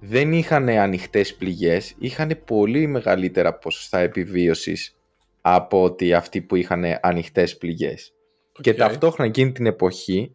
δεν 0.00 0.32
είχαν 0.32 0.68
ανοιχτές 0.68 1.34
πληγές, 1.34 1.94
είχαν 1.98 2.40
πολύ 2.44 2.86
μεγαλύτερα 2.86 3.54
ποσοστά 3.58 3.98
επιβίωσης 3.98 4.96
από 5.40 5.82
ότι 5.82 6.14
αυτοί 6.14 6.40
που 6.40 6.56
είχαν 6.56 6.84
ανοιχτές 7.00 7.56
πληγές. 7.56 8.14
Και 8.60 8.70
Οκ. 8.70 8.76
ταυτόχρονα 8.76 9.28
εκείνη 9.28 9.52
την 9.52 9.66
εποχή 9.66 10.34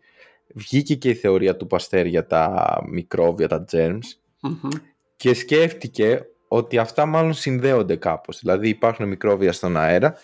βγήκε 0.53 0.95
και 0.95 1.09
η 1.09 1.13
θεωρία 1.13 1.55
του 1.55 1.67
Παστέρ 1.67 2.05
για 2.05 2.25
τα 2.25 2.77
μικρόβια, 2.89 3.47
τα 3.47 3.65
germs 3.71 3.99
Μμμ. 4.41 4.69
και 5.15 5.33
σκέφτηκε 5.33 6.25
ότι 6.47 6.77
αυτά 6.77 7.05
μάλλον 7.05 7.33
συνδέονται 7.33 7.95
κάπως. 7.95 8.39
Δηλαδή 8.39 8.69
υπάρχουν 8.69 9.07
μικρόβια 9.07 9.51
στον 9.51 9.77
αέρα 9.77 10.15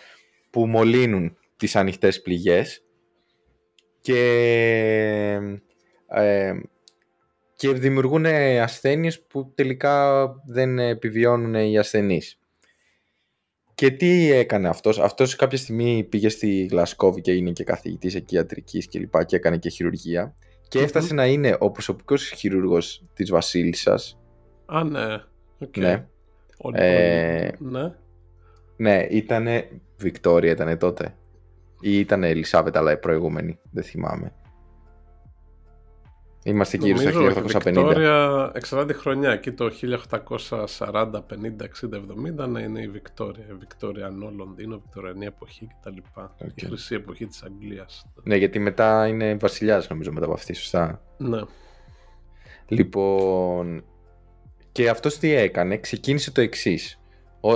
που 0.49 0.67
μολύνουν 0.67 1.37
τις 1.57 1.75
ανοιχτές 1.75 2.21
πληγές 2.21 2.83
και, 4.01 4.19
ε, 6.07 6.53
και 7.55 7.73
δημιουργούν 7.73 8.25
ασθένειες 8.61 9.21
που 9.21 9.51
τελικά 9.55 10.25
δεν 10.45 10.79
επιβιώνουν 10.79 11.53
οι 11.53 11.77
ασθενείς. 11.77 12.40
Και 13.81 13.91
τι 13.91 14.31
έκανε 14.31 14.67
αυτός; 14.67 14.99
Αυτός 14.99 15.35
κάποια 15.35 15.57
στιγμή 15.57 16.03
πήγε 16.09 16.29
στη 16.29 16.65
Γλασκόβη 16.71 17.21
και 17.21 17.31
είναι 17.31 17.51
και 17.51 17.63
καθηγητής 17.63 18.15
εκεί 18.15 18.35
ιατρικής 18.35 18.87
και 18.87 18.99
λοιπά 18.99 19.23
και 19.23 19.35
έκανε 19.35 19.57
και 19.57 19.69
χειρουργία. 19.69 20.35
Και 20.67 20.77
Μμμ. 20.77 20.83
έφτασε 20.85 21.13
να 21.13 21.25
είναι 21.25 21.55
ο 21.59 21.71
προσωπικός 21.71 22.29
χειρούργος 22.29 23.05
της 23.13 23.29
Βασίλισσας. 23.29 24.19
Α, 24.65 24.83
ναι. 24.83 25.23
Οκ. 25.59 25.77
Ναι. 25.77 26.05
Όλοι 26.57 26.75
Ε, 26.79 27.51
πολύ- 27.57 27.71
Ναι. 27.71 27.93
Ναι, 28.77 29.05
ήτανε 29.09 29.67
Βικτόρια 29.97 30.51
ήτανε 30.51 30.75
τότε. 30.77 31.15
Ή 31.79 31.99
ήταν 31.99 32.23
Ελισάβετ, 32.23 32.77
αλλά 32.77 32.91
η 32.91 32.97
προηγούμενη. 32.97 33.59
Δεν 33.71 33.83
θυμάμαι. 33.83 34.33
Είμαστε 36.43 36.77
γύρω 36.77 36.97
στο 36.97 37.09
Νομίζω, 37.11 37.39
όχι, 37.39 37.57
1850. 37.57 37.63
Βικτόρια 37.63 38.51
εξαρτάται 38.53 38.93
τη 38.93 38.99
χρονιά. 38.99 39.31
Εκεί 39.31 39.51
το 39.51 39.71
1840, 40.77 41.11
50, 41.11 41.21
60, 41.81 42.43
70 42.43 42.47
να 42.47 42.59
είναι 42.59 42.81
η 42.81 42.87
Βικτόρια. 42.87 43.45
Η 43.49 43.53
Βικτοριανό 43.53 44.31
Λονδίνο, 44.35 44.81
Βικτοριανή 44.83 45.25
εποχή 45.25 45.67
κτλ. 45.67 45.97
Οκ. 46.15 46.61
Η 46.61 46.65
χρυσή 46.65 46.95
εποχή 46.95 47.25
της 47.25 47.43
Αγγλίας. 47.43 48.05
Ναι, 48.23 48.35
γιατί 48.35 48.59
μετά 48.59 49.07
είναι 49.07 49.35
βασιλιάς 49.35 49.89
νομίζω 49.89 50.11
μετά 50.11 50.25
από 50.25 50.33
αυτή, 50.33 50.53
σωστά; 50.53 51.01
Ναι. 51.17 51.41
Λοιπόν, 52.67 53.83
και 54.71 54.89
αυτός 54.89 55.17
τι 55.17 55.33
έκανε, 55.33 55.77
ξεκίνησε 55.77 56.31
το 56.31 56.41
εξής. 56.41 56.99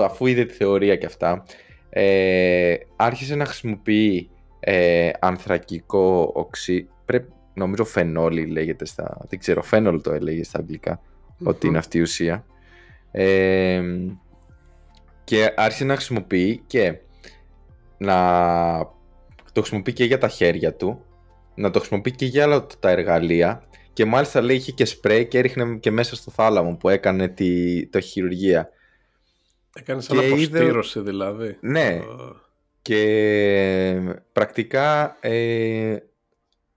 Αφού 0.04 0.26
είδε 0.26 0.46
τη 0.46 0.54
θεωρία 0.54 0.96
και 0.96 1.06
αυτά, 1.06 1.46
ε, 1.90 2.76
άρχισε 2.96 3.36
να 3.36 3.46
χρησιμοποιεί 3.46 4.30
ε, 4.60 5.10
ανθρακικό 5.20 6.32
οξύ, 6.34 6.90
πρέπει, 7.06 7.34
νομίζω 7.56 7.86
φενόλι 7.86 8.46
λέγεται 8.46 8.86
στα, 8.86 9.18
δεν 9.30 9.40
ξέρω, 9.40 9.62
φένολ 9.64 10.02
το 10.02 10.12
έλεγε 10.12 10.44
στα 10.44 10.60
αγγλικά, 10.60 11.02
ότι 11.44 11.68
είναι 11.68 11.78
αυτή 11.78 11.98
η 11.98 12.02
ουσία. 12.02 12.46
Ε, 13.12 13.82
και 15.24 15.54
άρχισε 15.56 15.84
να 15.86 15.96
χρησιμοποιεί 15.96 16.64
και 16.68 16.98
να 17.98 18.18
το 19.52 19.62
χρησιμοποιεί 19.62 19.94
και 19.94 20.04
για 20.04 20.18
τα 20.18 20.28
χέρια 20.28 20.74
του, 20.74 21.06
να 21.56 21.72
το 21.72 21.80
χρησιμοποιεί 21.80 22.12
και 22.12 22.26
για 22.26 22.44
άλλα 22.44 22.66
τα 22.80 22.90
εργαλεία 22.90 23.64
και 23.94 24.06
μάλιστα 24.06 24.42
λέει 24.42 24.56
είχε 24.56 24.72
και 24.72 24.86
σπρέι 24.86 25.26
και 25.26 25.38
έριχνε 25.38 25.76
και 25.78 25.92
μέσα 25.92 26.16
στο 26.16 26.32
θάλαμο 26.32 26.76
που 26.76 26.90
έκανε 26.90 27.28
τη, 27.28 27.86
το 27.88 28.00
χειρουργία. 28.00 28.70
Έκανε 29.76 30.02
σαν 30.02 30.18
Και 30.18 30.26
είδε- 30.26 30.36
αποστήρωση 30.36 31.00
δηλαδή. 31.00 31.58
Ναι, 31.62 31.88
Ε, 31.88 32.02
και 32.82 34.16
πρακτικά 34.32 35.18
ε, 35.20 35.96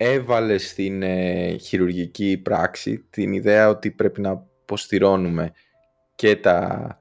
έβαλες 0.00 0.68
στην 0.68 1.02
ε, 1.02 1.56
χειρουργική 1.56 2.40
πράξη 2.42 3.06
την 3.10 3.32
ιδέα 3.32 3.68
ότι 3.68 3.90
πρέπει 3.90 4.20
να 4.20 4.30
αποστηρώνουμε 4.30 5.52
και 6.14 6.36
τα, 6.36 6.98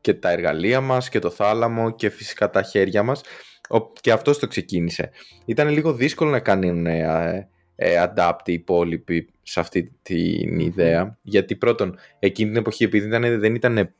και 0.00 0.14
τα 0.14 0.30
εργαλεία 0.30 0.80
μας 0.80 1.08
και 1.08 1.18
το 1.18 1.30
θάλαμο 1.30 1.90
και 1.90 2.10
φυσικά 2.10 2.50
τα 2.50 2.62
χέρια 2.62 3.02
μας 3.02 3.20
Ο- 3.68 3.92
και 3.92 4.12
αυτός 4.12 4.38
το 4.38 4.46
ξεκίνησε. 4.46 5.10
Ήταν 5.44 5.68
λίγο 5.68 5.92
δύσκολο 5.92 6.30
να 6.30 6.40
κάνουν 6.40 6.86
ε, 6.86 7.48
ε, 7.76 8.04
adapt 8.04 8.40
οι 8.44 8.52
υπόλοιποι 8.52 9.28
σε 9.42 9.60
αυτή 9.60 9.92
την 10.02 10.58
ιδέα 10.58 11.18
γιατί 11.22 11.56
πρώτον 11.56 11.98
εκείνη 12.18 12.50
την 12.50 12.58
εποχή 12.58 12.84
επειδή 12.84 13.06
ήταν, 13.06 13.40
δεν 13.40 13.54
ήταν 13.54 13.94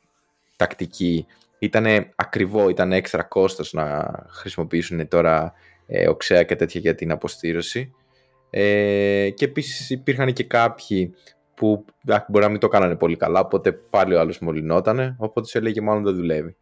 τακτική 0.55 1.25
ήταν 1.59 1.85
ακριβό, 2.15 2.69
ήταν 2.69 2.91
έξτρα 2.91 3.23
κόστος 3.23 3.73
να 3.73 4.15
χρησιμοποιήσουν 4.29 5.07
τώρα 5.07 5.53
ε, 5.87 6.07
οξέα 6.07 6.43
και 6.43 6.55
τέτοια 6.55 6.81
για 6.81 6.95
την 6.95 7.11
αποστήρωση. 7.11 7.93
Ε, 8.49 9.29
και 9.29 9.45
επίσης 9.45 9.89
υπήρχαν 9.89 10.33
και 10.33 10.43
κάποιοι 10.43 11.13
που 11.53 11.85
α, 12.07 12.25
μπορεί 12.27 12.43
να 12.43 12.51
μην 12.51 12.59
το 12.59 12.67
κάνανε 12.67 12.95
πολύ 12.95 13.15
καλά, 13.15 13.39
οπότε 13.39 13.71
πάλι 13.71 14.13
ο 14.15 14.19
άλλος 14.19 14.39
μολυνότανε, 14.39 15.15
οπότε 15.19 15.47
σου 15.47 15.57
έλεγε 15.57 15.81
μάλλον 15.81 16.03
δεν 16.03 16.15
δουλεύει. 16.15 16.55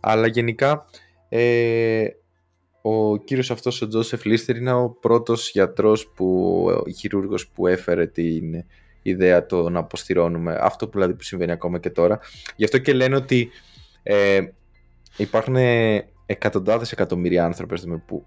Αλλά 0.00 0.26
γενικά 0.26 0.84
ε, 1.28 2.06
ο 2.82 3.16
κύριος 3.16 3.50
αυτός 3.50 3.82
ο 3.82 3.88
Τζόσεφ 3.88 4.24
Λίστερ 4.24 4.56
είναι 4.56 4.72
ο 4.72 4.90
πρώτος 4.90 5.50
γιατρός 5.50 6.08
που, 6.08 6.64
ο 6.86 6.90
χειρούργος 6.90 7.48
που 7.48 7.66
έφερε 7.66 8.06
την 8.06 8.64
ιδέα 9.02 9.46
το 9.46 9.70
να 9.70 9.78
αποστηρώνουμε 9.78 10.58
αυτό 10.60 10.86
που 10.86 10.92
δηλαδή 10.92 11.14
που 11.14 11.22
συμβαίνει 11.22 11.52
ακόμα 11.52 11.78
και 11.78 11.90
τώρα. 11.90 12.18
Γι' 12.56 12.64
αυτό 12.64 12.78
και 12.78 12.92
λένε 12.92 13.16
ότι 13.16 13.50
ε, 14.02 14.40
υπάρχουν 15.16 15.56
εκατοντάδες 16.26 16.92
εκατομμύρια 16.92 17.44
άνθρωποι 17.44 17.74
ας 17.74 17.82
πούμε, 17.82 18.02
που 18.06 18.26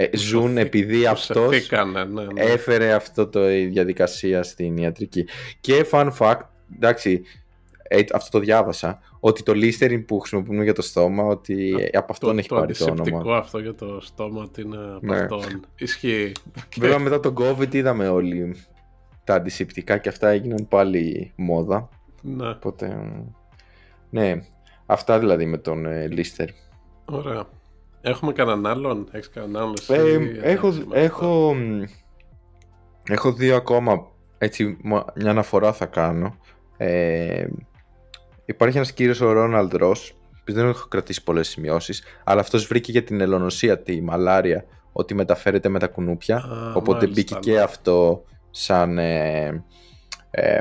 ε, 0.00 0.16
ζουν 0.16 0.42
Σωθεί- 0.42 0.58
επειδή 0.58 1.06
αυτός 1.06 1.36
προσθήκανε, 1.36 2.04
ναι, 2.04 2.22
ναι. 2.24 2.40
έφερε 2.42 2.92
αυτό 2.92 3.26
το 3.28 3.50
η 3.50 3.64
διαδικασία 3.66 4.42
στην 4.42 4.76
ιατρική. 4.76 5.26
Και 5.60 5.86
fun 5.90 6.10
fact, 6.18 6.40
εντάξει, 6.76 7.22
ε, 7.82 8.02
αυτό 8.12 8.38
το 8.38 8.44
διάβασα, 8.44 9.00
ότι 9.20 9.42
το 9.42 9.52
Listerine 9.54 10.04
που 10.06 10.18
χρησιμοποιούμε 10.18 10.64
για 10.64 10.72
το 10.74 10.82
στόμα, 10.82 11.24
ότι 11.24 11.74
Α, 11.74 11.98
από 11.98 12.12
αυτόν 12.12 12.32
το, 12.32 12.38
έχει 12.38 12.48
το 12.48 12.54
πάρει 12.54 12.74
το 12.76 12.84
αντισηπτικό 12.84 13.16
όνομα. 13.18 13.36
αυτό 13.36 13.58
για 13.58 13.74
το 13.74 14.00
στόμα 14.00 14.42
ότι 14.42 14.60
είναι 14.62 14.76
από 14.76 15.06
Ναι. 15.06 15.18
αυτόν. 15.18 15.66
Ισχύει. 15.78 16.32
Βέβαια 16.78 16.98
μετά 16.98 17.20
τον 17.20 17.34
COVID 17.38 17.74
είδαμε 17.74 18.08
όλοι 18.08 18.54
τα 19.24 19.34
αντισηπτικά 19.34 19.98
και 19.98 20.08
αυτά 20.08 20.28
έγιναν 20.28 20.68
πάλι 20.68 21.32
μόδα. 21.36 21.88
ναι, 22.22 22.48
Οπότε, 22.48 22.86
ε, 22.86 23.24
ναι, 24.10 24.42
αυτά 24.86 25.18
δηλαδή 25.18 25.46
με 25.46 25.58
τον 25.58 25.86
ε, 25.86 26.08
Lister. 26.12 26.46
ωραία. 27.04 27.44
Έχουμε 28.00 28.32
κανέναν 28.32 28.66
άλλον, 28.66 29.08
έχεις 29.10 29.30
κανέναν 29.30 29.62
άλλον 29.62 29.74
εσύ, 29.78 29.92
Ε, 29.92 30.12
εντάξει, 30.12 30.40
έχω, 30.42 30.68
με 30.68 30.78
αυτό. 30.78 30.94
έχω, 30.94 31.54
μ, 31.54 31.82
έχω 33.10 33.32
δύο 33.32 33.56
ακόμα, 33.56 34.06
έτσι 34.38 34.76
μο- 34.82 35.04
μια 35.14 35.30
αναφορά 35.30 35.72
θα 35.72 35.86
κάνω. 35.86 36.36
Ε, 36.76 37.46
υπάρχει 38.44 38.76
ένας 38.76 38.92
κύριος 38.92 39.20
ο 39.20 39.32
Ρόναλντ 39.32 39.74
Ρος, 39.74 40.12
δεν 40.44 40.68
έχω 40.68 40.88
κρατήσει 40.88 41.22
πολλές 41.22 41.48
σημειώσεις, 41.48 42.02
αλλά 42.24 42.40
αυτός 42.40 42.66
βρήκε 42.66 42.90
για 42.92 43.02
την 43.02 43.20
ελονοσία, 43.20 43.82
τη 43.82 44.00
μαλάρια, 44.02 44.64
ότι 44.92 45.14
μεταφέρεται 45.14 45.68
με 45.68 45.78
τα 45.78 45.86
κουνούπια, 45.86 46.36
Α, 46.36 46.72
οπότε 46.74 47.06
μάλιστα, 47.06 47.06
μπήκε 47.14 47.34
ναι. 47.34 47.40
και 47.40 47.60
αυτό 47.60 48.24
σαν, 48.50 48.98
ε, 48.98 49.64
ε, 50.30 50.60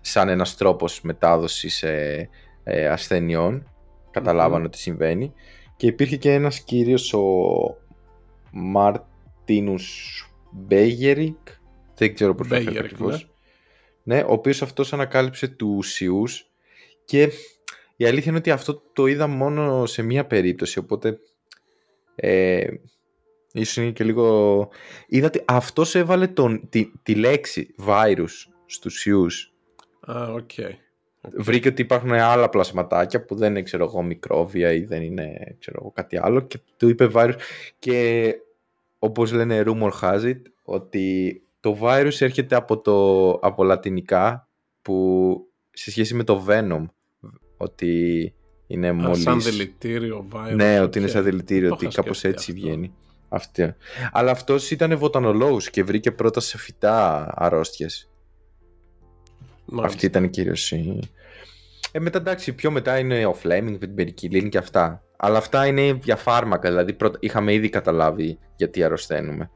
σαν 0.00 0.28
ένας 0.28 0.56
τρόπος 0.56 1.00
μετάδοσης 1.00 1.82
ε, 1.82 2.28
ε, 2.64 2.88
ασθενειών. 2.88 3.66
Καταλάβανε 4.10 4.64
ότι 4.64 4.78
συμβαίνει. 4.78 5.32
Και 5.82 5.88
υπήρχε 5.88 6.16
και 6.16 6.32
ένας 6.32 6.60
κύριος 6.60 7.14
ο 7.14 7.22
Μάρτινους 8.52 10.26
Μπέγερικ, 10.50 11.36
δεν 11.94 12.14
ξέρω 12.14 12.34
πώς 12.34 12.48
το 12.48 12.54
φέρνει 12.54 12.70
Μπέγερικ, 12.70 12.92
ακριβώς. 12.92 13.30
Ναι, 14.02 14.20
ο 14.20 14.32
οποίος 14.32 14.62
αυτός 14.62 14.92
ανακάλυψε 14.92 15.48
τους 15.48 15.76
ιούς 15.76 16.50
και 17.04 17.30
η 17.96 18.06
αλήθεια 18.06 18.30
είναι 18.30 18.38
ότι 18.38 18.50
αυτό 18.50 18.82
το 18.92 19.06
είδα 19.06 19.26
μόνο 19.26 19.86
σε 19.86 20.02
μία 20.02 20.26
περίπτωση, 20.26 20.78
οπότε 20.78 21.18
ε, 22.14 22.66
ίσως 23.52 23.76
είναι 23.76 23.90
και 23.90 24.04
λίγο... 24.04 24.68
Είδα 25.06 25.26
ότι 25.26 25.42
αυτός 25.46 25.94
έβαλε 25.94 26.26
τον, 26.26 26.68
τη, 26.68 26.92
τη 27.02 27.14
λέξη 27.14 27.74
virus 27.86 28.32
στους 28.66 29.06
ιούς. 29.06 29.52
Α, 30.00 30.32
οκ. 30.32 30.50
Βρήκε 31.30 31.68
ότι 31.68 31.82
υπάρχουν 31.82 32.12
άλλα 32.12 32.48
πλασματάκια 32.48 33.24
που 33.24 33.34
δεν 33.34 33.50
είναι 33.50 33.62
ξέρω 33.62 33.84
εγώ 33.84 34.02
μικρόβια 34.02 34.72
ή 34.72 34.84
δεν 34.84 35.02
είναι 35.02 35.56
ξέρω 35.58 35.78
εγώ, 35.80 35.90
κάτι 35.90 36.16
άλλο 36.18 36.40
και 36.40 36.58
του 36.76 36.88
είπε 36.88 37.10
virus 37.14 37.34
και 37.78 38.34
όπως 38.98 39.32
λένε 39.32 39.62
rumor 39.66 39.90
has 40.00 40.20
it 40.22 40.40
ότι 40.62 41.42
το 41.60 41.78
virus 41.82 42.20
έρχεται 42.20 42.54
από, 42.54 42.78
το, 42.80 43.30
από 43.30 43.64
λατινικά 43.64 44.48
που 44.82 45.36
σε 45.70 45.90
σχέση 45.90 46.14
με 46.14 46.24
το 46.24 46.44
venom 46.48 46.84
ότι 47.56 48.34
είναι 48.66 48.88
Α, 48.88 48.94
μόλις... 48.94 49.22
σαν 49.22 49.40
δηλητήριο, 49.42 50.26
virus. 50.32 50.54
Ναι, 50.54 50.80
οκ. 50.80 50.84
ότι 50.86 50.98
είναι 50.98 51.08
σαν 51.08 51.24
δηλητήριο, 51.24 51.68
Το 51.68 51.74
ότι 51.74 51.84
είχα 51.84 51.94
κάπως 51.94 52.18
σκεφτεί 52.18 52.36
έτσι 52.38 52.50
αυτό. 52.52 52.62
βγαίνει. 52.66 52.92
Αυτή. 53.28 53.74
Αλλά 54.12 54.30
αυτός 54.30 54.70
ήταν 54.70 54.98
βοτανολόγος 54.98 55.70
και 55.70 55.84
βρήκε 55.84 56.12
πρώτα 56.12 56.40
σε 56.40 56.58
φυτά 56.58 57.28
αρρώστιες. 57.36 58.11
Μάλιστα. 59.72 59.94
Αυτή 59.94 60.06
ήταν 60.06 60.30
κυρίως 60.30 60.72
η... 60.72 61.10
Ε, 61.92 62.00
μετά 62.00 62.18
εντάξει, 62.18 62.52
πιο 62.52 62.70
μετά 62.70 62.98
είναι 62.98 63.26
ο 63.26 63.36
Fleming 63.42 63.70
με 63.70 63.78
την 63.78 63.94
περικυλίνη 63.94 64.48
και 64.48 64.58
αυτά. 64.58 65.02
Αλλά 65.16 65.38
αυτά 65.38 65.66
είναι 65.66 65.98
για 66.02 66.16
φάρμακα, 66.16 66.68
δηλαδή 66.68 66.92
πρώτα, 66.92 67.18
είχαμε 67.20 67.52
ήδη 67.52 67.68
καταλάβει 67.68 68.38
γιατί 68.56 68.82
αρρωσταίνουμε. 68.82 69.50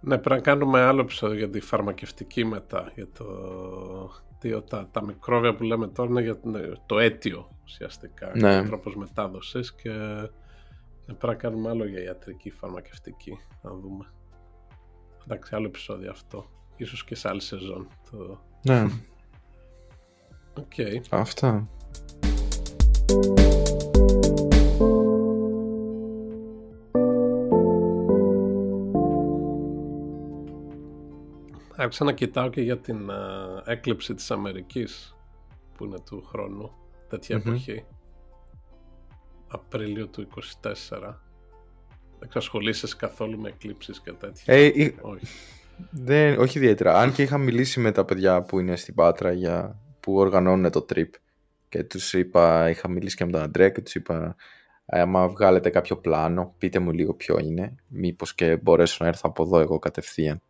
Ναι, 0.00 0.18
πρέπει 0.18 0.40
να 0.40 0.40
κάνουμε 0.40 0.80
άλλο 0.80 1.00
επεισόδιο 1.00 1.36
για 1.38 1.50
τη 1.50 1.60
φαρμακευτική 1.60 2.44
μετά. 2.44 2.92
Για 2.94 3.08
το... 3.18 3.24
τι, 4.38 4.62
τα, 4.62 4.88
τα 4.90 5.04
μικρόβια 5.04 5.54
που 5.54 5.62
λέμε 5.62 5.88
τώρα 5.88 6.10
είναι 6.10 6.22
για 6.22 6.38
ναι, 6.42 6.60
το 6.86 6.98
αίτιο 6.98 7.58
ουσιαστικά. 7.64 8.32
Ναι. 8.34 8.58
Ο 8.58 8.64
τρόπος 8.64 8.96
μετάδοσης 8.96 9.74
και 9.74 9.90
ναι, 9.90 11.14
πρέπει 11.14 11.26
να 11.26 11.34
κάνουμε 11.34 11.68
άλλο 11.68 11.86
για 11.86 12.02
ιατρική 12.02 12.50
φαρμακευτική. 12.50 13.38
Να 13.62 13.70
δούμε. 13.70 14.12
Εντάξει, 15.24 15.54
άλλο 15.54 15.66
επεισόδιο 15.66 16.10
αυτό. 16.10 16.50
Ίσως 16.82 17.04
και 17.04 17.14
σε 17.14 17.28
άλλη 17.28 17.40
σεζόν. 17.40 17.86
Το... 18.10 18.40
Ναι, 18.62 18.86
Οκ. 20.58 20.72
αυτά. 21.10 21.68
Άρχισα 31.76 32.04
να 32.04 32.12
κοιτάω 32.12 32.48
και 32.50 32.60
για 32.60 32.78
την 32.78 33.10
α, 33.10 33.62
έκλειψη 33.66 34.14
της 34.14 34.30
Αμερικής 34.30 35.16
που 35.76 35.84
είναι 35.84 35.98
του 36.00 36.22
χρόνου, 36.26 36.70
τέτοια 37.08 37.36
Μμμ. 37.38 37.46
εποχή. 37.46 37.84
Απρίλιο 39.48 40.06
του 40.06 40.28
24. 40.62 41.14
Δεν 42.18 42.28
ξασχολείσαι 42.28 42.96
καθόλου 42.96 43.40
με 43.40 43.48
εκλήψεις 43.48 44.00
και 44.00 44.12
τέτοια. 44.12 44.54
Ε, 44.54 44.64
ή- 44.64 44.96
Όχι. 45.00 45.26
Δεν, 45.90 46.38
όχι 46.38 46.58
ιδιαίτερα. 46.58 46.98
Αν 46.98 47.12
και 47.12 47.22
είχα 47.22 47.38
μιλήσει 47.38 47.80
με 47.80 47.92
τα 47.92 48.04
παιδιά 48.04 48.42
που 48.42 48.58
είναι 48.58 48.76
στην 48.76 48.94
Πάτρα 48.94 49.32
για, 49.32 49.80
που 50.00 50.14
οργανώνουν 50.14 50.70
το 50.70 50.86
trip 50.94 51.10
και 51.68 51.84
τους 51.84 52.12
είπα, 52.12 52.70
είχα 52.70 52.88
μιλήσει 52.88 53.16
και 53.16 53.24
με 53.24 53.30
τον 53.30 53.42
Αντρέα 53.42 53.68
και 53.68 53.80
τους 53.80 53.94
είπα 53.94 54.36
άμα 54.86 55.28
βγάλετε 55.28 55.70
κάποιο 55.70 55.96
πλάνο, 55.96 56.54
πείτε 56.58 56.78
μου 56.78 56.92
λίγο 56.92 57.14
ποιο 57.14 57.38
είναι, 57.38 57.74
μήπως 57.88 58.34
και 58.34 58.56
μπορέσω 58.56 58.96
να 59.00 59.06
έρθω 59.06 59.22
από 59.24 59.42
εδώ 59.42 59.58
εγώ 59.58 59.78
κατευθείαν. 59.78 60.40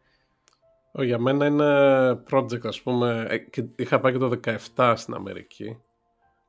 Ω, 0.92 1.02
Για 1.02 1.18
μένα 1.18 1.46
είναι 1.46 2.10
project, 2.30 2.66
ας 2.66 2.82
πούμε, 2.82 3.26
ε, 3.28 3.38
και 3.38 3.64
είχα 3.76 4.00
πάει 4.00 4.12
και 4.12 4.18
το 4.18 4.40
17 4.74 4.94
στην 4.96 5.14
Αμερική. 5.14 5.78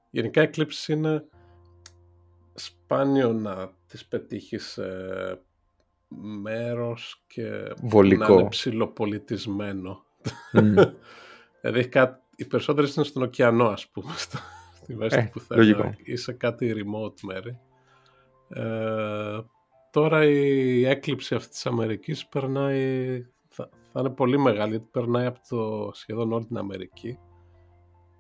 Γενικά 0.10 0.42
εκλήψεις 0.42 0.88
είναι 0.88 1.26
σπάνιο 2.54 3.34
να 3.34 3.72
τις 3.88 4.06
πετύχεις 4.06 4.66
σε 4.68 4.84
μέρος 6.22 7.24
και 7.28 7.74
Βολικό. 7.82 8.28
να 8.28 8.40
είναι 8.40 8.50
ψηλοπολιτισμένο. 8.50 10.04
Μμ. 10.54 10.74
Δηλαδή 11.62 11.80
έχει 11.80 11.88
κάτι, 11.90 12.22
οι 12.36 12.46
περισσότερες 12.46 12.96
είναι 12.96 13.06
στον 13.06 13.24
ωκεανό, 13.24 13.68
ας 13.68 13.88
πούμε, 13.88 14.12
στο, 14.16 14.38
στη 14.76 14.96
μέση 14.96 15.18
Ε, 15.18 15.24
του 15.24 15.30
πουθενά 15.32 15.62
λογικό. 15.62 15.94
ή 16.04 16.16
σε 16.16 16.34
κάτι 16.34 16.74
remote 16.78 17.20
μέρη. 17.22 17.60
Ε, 18.50 19.40
τώρα 19.92 20.26
η 20.26 20.86
έκλειψη 20.86 21.36
αυτής 21.36 21.50
της 21.50 21.66
Αμερικής 21.66 22.28
περνάει, 22.28 23.22
θα, 23.48 23.70
θα 23.92 24.00
είναι 24.00 24.10
πολύ 24.10 24.38
μεγάλη, 24.40 24.70
γιατί 24.70 24.88
περνάει 24.92 25.26
από 25.26 25.40
το 25.50 25.92
σχεδόν 25.94 26.34
όλη 26.34 26.46
την 26.46 26.58
Αμερική, 26.58 27.18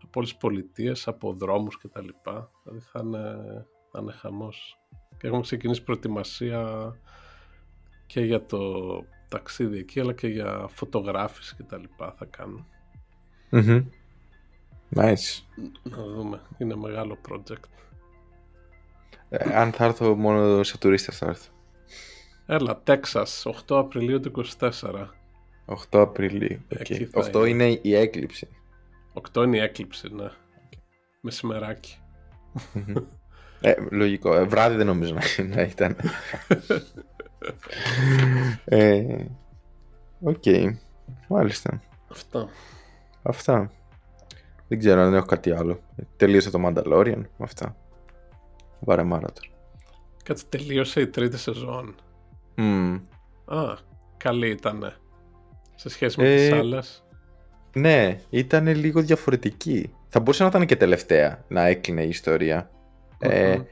από 0.03 0.11
όλες 0.15 0.29
τις 0.29 0.37
πολιτείες, 0.39 1.07
από 1.07 1.33
δρόμους 1.33 1.77
και 1.77 1.87
τα 1.87 2.01
λοιπά. 2.01 2.51
Δηλαδή 2.63 2.85
θα 2.91 2.99
είναι, 3.03 3.35
θα 3.91 3.99
είναι 4.01 4.11
χαμός. 4.11 4.77
Και 5.17 5.27
έχουμε 5.27 5.41
ξεκινήσει 5.41 5.83
προετοιμασία 5.83 6.93
και 8.13 8.21
για 8.21 8.45
το 8.45 8.59
ταξίδι 9.29 9.77
εκεί, 9.77 9.99
αλλά 9.99 10.13
και 10.13 10.27
για 10.27 10.67
φωτογράφηση 10.69 11.55
και 11.55 11.63
τα 11.63 11.77
λοιπά 11.77 12.15
θα 12.17 12.25
κάνουμε. 12.25 12.65
Μμμ. 13.49 13.85
Nice. 14.95 15.41
Να 15.83 16.03
δούμε. 16.03 16.41
Είναι 16.57 16.75
μεγάλο 16.75 17.17
project. 17.29 17.69
Ε, 19.29 19.55
αν 19.55 19.71
θα 19.71 19.85
έρθω 19.85 20.15
μόνο 20.15 20.63
σε 20.63 20.77
τουρίστες 20.77 21.17
θα 21.17 21.25
έρθω. 21.25 21.51
Έλα, 22.45 22.81
Τέξας, 22.83 23.45
8 23.45 23.77
Απριλίου 23.77 24.19
του 24.19 24.43
24. 24.59 24.69
8 25.65 25.99
Απριλίου. 25.99 26.59
οκ. 26.71 26.89
Εκεί 26.89 27.05
θα 27.05 27.29
8 27.33 27.47
είναι 27.47 27.79
η 27.81 27.95
έκλειψη. 27.95 28.47
8 29.33 29.43
είναι 29.43 29.57
η 29.57 29.61
έκλειψη, 29.61 30.13
ναι. 30.13 30.29
Μεσημεράκι. 31.21 31.97
Μμμ. 32.73 32.95
ε, 33.61 33.75
λογικό. 33.91 34.35
Ε, 34.35 34.43
βράδυ 34.43 34.75
δεν 34.75 34.85
νομίζω 34.85 35.13
να, 35.13 35.43
να 35.55 35.61
ήταν. 35.61 35.95
ε, 38.65 39.03
Οκ. 40.21 40.43
Μάλιστα. 41.27 41.81
Αυτά. 42.11 42.49
Αυτά. 43.21 43.71
Δεν 44.67 44.79
ξέρω 44.79 45.01
αν 45.01 45.13
έχω 45.13 45.25
κάτι 45.25 45.51
άλλο. 45.51 45.79
Τελείωσε 46.17 46.49
το 46.49 46.59
Mandalorian. 46.65 47.21
Αυτά. 47.37 47.75
Βαρεμάρα 48.79 49.03
ήταν. 49.03 49.43
Κάτσε, 50.23 50.45
τελείωσε 50.49 51.01
η 51.01 51.07
τρίτη 51.07 51.37
σεζόν. 51.37 51.95
Μμμ. 52.55 52.99
Α, 53.45 53.77
καλή 54.17 54.49
ήτανε. 54.49 54.93
Σε 55.75 55.89
σχέση 55.89 56.19
με 56.21 56.33
Ε, 56.33 56.35
τις 56.35 56.51
άλλες. 56.51 57.03
Ναι, 57.75 58.19
ήταν 58.29 58.67
λίγο 58.67 59.01
διαφορετική. 59.01 59.93
Θα 60.09 60.19
μπορούσε 60.19 60.43
να 60.43 60.49
ήταν 60.49 60.65
και 60.65 60.75
τελευταία 60.75 61.43
να 61.47 61.65
έκλεινε 61.65 62.03
η 62.03 62.07
ιστορία. 62.09 62.71
Ε, 63.19 63.55
Μμμ. 63.55 63.63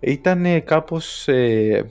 ήταν 0.00 0.64
κάπως... 0.64 1.28
Ε, 1.28 1.90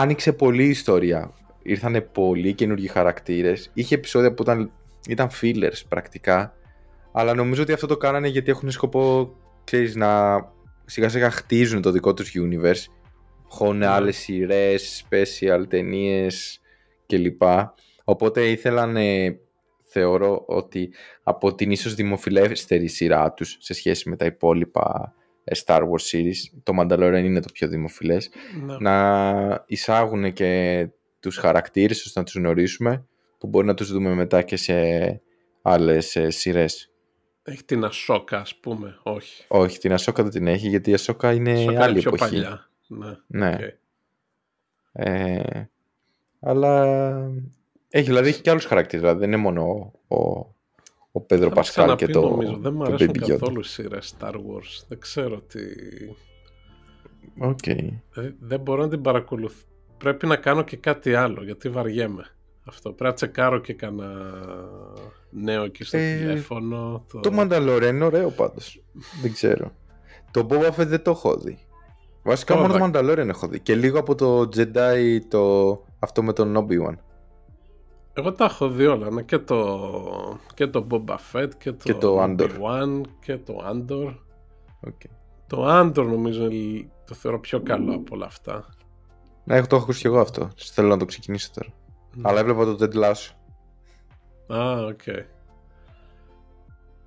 άνοιξε 0.00 0.32
πολύ 0.32 0.64
η 0.64 0.68
ιστορία. 0.68 1.30
Ήρθανε 1.62 2.00
πολλοί 2.00 2.54
καινούργιοι 2.54 2.88
χαρακτήρες. 2.88 3.70
Είχε 3.74 3.94
επεισόδια 3.94 4.34
που 4.34 4.42
ήταν, 4.42 4.72
ήταν 5.08 5.28
fillers 5.40 5.80
πρακτικά. 5.88 6.54
Αλλά 7.12 7.34
νομίζω 7.34 7.62
ότι 7.62 7.72
αυτό 7.72 7.86
το 7.86 7.96
κάνανε 7.96 8.28
γιατί 8.28 8.50
έχουν 8.50 8.70
σκοπό, 8.70 9.34
ξέρεις, 9.64 9.94
να 9.96 10.38
σιγά 10.84 11.08
σιγά 11.08 11.30
χτίζουν 11.30 11.82
το 11.82 11.90
δικό 11.90 12.14
τους 12.14 12.32
universe. 12.34 12.84
Έχουν 13.52 13.76
Ναι. 13.76 13.86
άλλες 13.86 14.16
σειρές, 14.16 15.04
special, 15.10 15.64
ταινίες 15.68 16.60
κλπ. 17.06 17.42
Οπότε 18.04 18.48
ήθελαν, 18.48 18.96
ε, 18.96 19.38
θεωρώ 19.84 20.44
ότι 20.46 20.92
από 21.22 21.54
την 21.54 21.70
ίσως 21.70 21.94
δημοφιλέστερη 21.94 22.88
σειρά 22.88 23.32
τους 23.32 23.56
σε 23.60 23.74
σχέση 23.74 24.08
με 24.08 24.16
τα 24.16 24.24
υπόλοιπα 24.24 25.14
ε, 25.14 25.15
Star 25.64 25.80
Wars 25.80 26.10
series, 26.12 26.58
το 26.62 26.72
Mandalorian 26.80 27.22
είναι 27.24 27.40
το 27.40 27.48
πιο 27.52 27.68
δημοφιλές, 27.68 28.30
Ναι. 28.64 28.76
να 28.80 29.64
εισάγουν 29.66 30.32
και 30.32 30.88
τους 31.20 31.36
χαρακτήρες 31.36 32.04
ώστε 32.04 32.18
να 32.18 32.24
τους 32.24 32.34
γνωρίσουμε 32.34 33.06
που 33.38 33.46
μπορεί 33.46 33.66
να 33.66 33.74
τους 33.74 33.92
δούμε 33.92 34.14
μετά 34.14 34.42
και 34.42 34.56
σε 34.56 34.74
άλλες 35.62 36.16
ε, 36.16 36.30
σειρές. 36.30 36.90
Έχει 37.42 37.64
την 37.64 37.84
Ασόκα, 37.84 38.38
ας 38.40 38.54
πούμε. 38.56 38.98
Όχι. 39.02 39.44
Όχι, 39.48 39.78
την 39.78 39.92
Ασόκα 39.92 40.22
δεν 40.22 40.32
την 40.32 40.46
έχει 40.46 40.68
γιατί 40.68 40.90
η 40.90 40.94
Ασόκα 40.94 41.32
είναι 41.32 41.52
Ασόκα 41.52 41.72
είναι 41.72 41.82
άλλη 41.82 41.98
πιο 42.00 42.10
εποχή. 42.14 42.32
παλιά. 42.32 42.70
Ναι. 42.86 43.16
Ναι. 43.26 43.54
οκ. 43.54 43.60
Ε, 44.92 45.70
αλλά 46.40 46.84
έχει, 47.88 48.06
δηλαδή 48.06 48.28
έχει 48.28 48.40
και 48.40 48.50
άλλους 48.50 48.64
χαρακτήρες, 48.64 49.00
δηλαδή 49.00 49.20
δεν 49.20 49.28
είναι 49.32 49.40
μόνο 49.42 49.92
ο, 50.08 50.16
ο, 50.16 50.54
ο 51.16 51.20
Πέδρο 51.20 51.50
Πασκάλ 51.50 51.96
και 51.96 52.06
το, 52.06 52.20
νομίζω, 52.20 52.56
δεν 52.60 52.72
μου 52.72 52.84
το 52.84 52.92
αρέσουν 52.92 53.10
Baby 53.14 53.22
Yoda. 53.22 53.28
καθόλου 53.28 53.60
οι 53.60 53.64
σειρές 53.64 54.14
Star 54.18 54.32
Wars. 54.32 54.84
Δεν 54.88 54.98
ξέρω 54.98 55.40
τι... 55.40 55.58
Οκ. 57.38 57.66
Ε, 57.66 57.90
δεν 58.40 58.60
μπορώ 58.60 58.82
να 58.82 58.88
την 58.88 59.00
παρακολουθώ. 59.02 59.64
Πρέπει 59.98 60.26
να 60.26 60.36
κάνω 60.36 60.62
και 60.62 60.76
κάτι 60.76 61.14
άλλο, 61.14 61.42
γιατί 61.44 61.68
βαριέμαι. 61.68 62.26
Αυτό. 62.64 62.88
Πρέπει 62.88 63.04
να 63.04 63.12
τσεκάρω 63.12 63.58
και 63.58 63.72
κανένα 63.72 64.12
νέο 65.30 65.62
εκεί 65.64 65.84
στο 65.84 65.96
Ε, 65.96 66.16
τηλέφωνο. 66.16 67.04
Το... 67.12 67.20
Το 67.20 67.30
Mandalorian 67.38 67.88
είναι 67.88 68.04
ωραίο 68.04 68.30
πάντως. 68.30 68.82
δεν 69.22 69.32
ξέρω. 69.32 69.72
Το 70.30 70.46
Boba 70.50 70.70
Fett 70.70 70.86
δεν 70.86 71.02
το 71.02 71.10
έχω 71.10 71.36
δει. 71.36 71.58
Βασικά 72.22 72.54
Τώρα. 72.54 72.68
μόνο 72.68 72.90
το 72.90 72.98
Mandalorian 72.98 73.28
έχω 73.28 73.48
δει. 73.48 73.60
Και 73.60 73.74
λίγο 73.74 73.98
από 73.98 74.14
το 74.14 74.48
Jedi 74.56 75.18
το... 75.28 75.70
αυτό 75.98 76.22
με 76.22 76.32
τον 76.32 76.56
Obi-Wan. 76.56 76.94
Εγώ 78.18 78.32
τα 78.32 78.44
έχω 78.44 78.68
δει 78.68 78.86
όλα, 78.86 79.10
ναι, 79.10 79.22
και 79.22 79.38
το, 79.38 80.38
και 80.54 80.66
το 80.66 80.86
Boba 80.90 81.16
Fett 81.32 81.48
και 81.58 81.72
το, 81.72 81.82
Και 81.82 81.94
το 81.94 82.22
Andor. 82.22 82.38
Obi-Wan 82.50 83.00
και 83.20 83.36
το 83.38 83.56
Andor. 83.70 84.14
Ok. 84.80 85.00
Το 85.46 85.80
Andor 85.80 86.04
νομίζω 86.06 86.46
είναι- 86.50 86.88
το 87.06 87.14
θεωρώ 87.14 87.40
πιο 87.40 87.60
καλό 87.60 87.94
από 87.94 88.14
όλα 88.14 88.26
αυτά. 88.26 88.64
Ναι, 89.44 89.56
έχω 89.56 89.66
το 89.66 89.74
έχω 89.76 89.84
ακούσει 89.84 90.00
και 90.00 90.06
εγώ 90.08 90.20
αυτό. 90.20 90.50
Θέλω 90.56 90.88
να 90.88 90.96
το 90.96 91.04
ξεκινήσω 91.04 91.50
τώρα. 91.54 91.68
Ναι. 92.14 92.28
Αλλά 92.28 92.40
έβλεπα 92.40 92.64
το 92.64 92.76
Ted 92.80 92.94
Lasso. 93.04 93.30
Α, 94.56 94.84
οκ. 94.84 95.02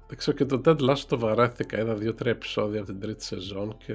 Δεν 0.07 0.17
ξέρω 0.17 0.37
και 0.37 0.45
το 0.45 0.61
Ted 0.65 0.89
Lasso 0.89 1.03
το 1.07 1.19
βαρέθηκα. 1.19 1.79
Είδα 1.79 1.93
δύο-τρία 1.93 2.31
επεισόδια 2.31 2.79
από 2.81 2.91
την 2.91 2.99
τρίτη 2.99 3.23
σεζόν 3.23 3.77
και 3.77 3.93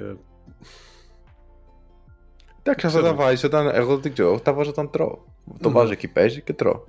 Εντάξει, 2.63 2.85
αυτά 2.85 2.99
Ξέρω. 2.99 3.03
τα 3.03 3.13
βάζεις 3.23 3.43
όταν. 3.43 3.67
Εγώ 3.73 3.97
δεν 3.97 4.13
ξέρω, 4.13 4.39
τα 4.39 4.53
βάζω 4.53 4.69
όταν 4.69 4.89
τρώω. 4.89 5.17
Το 5.59 5.67
Ναι. 5.69 5.73
βάζω 5.75 5.91
εκεί, 5.91 6.07
παίζει 6.07 6.41
και 6.41 6.53
τρώω. 6.53 6.83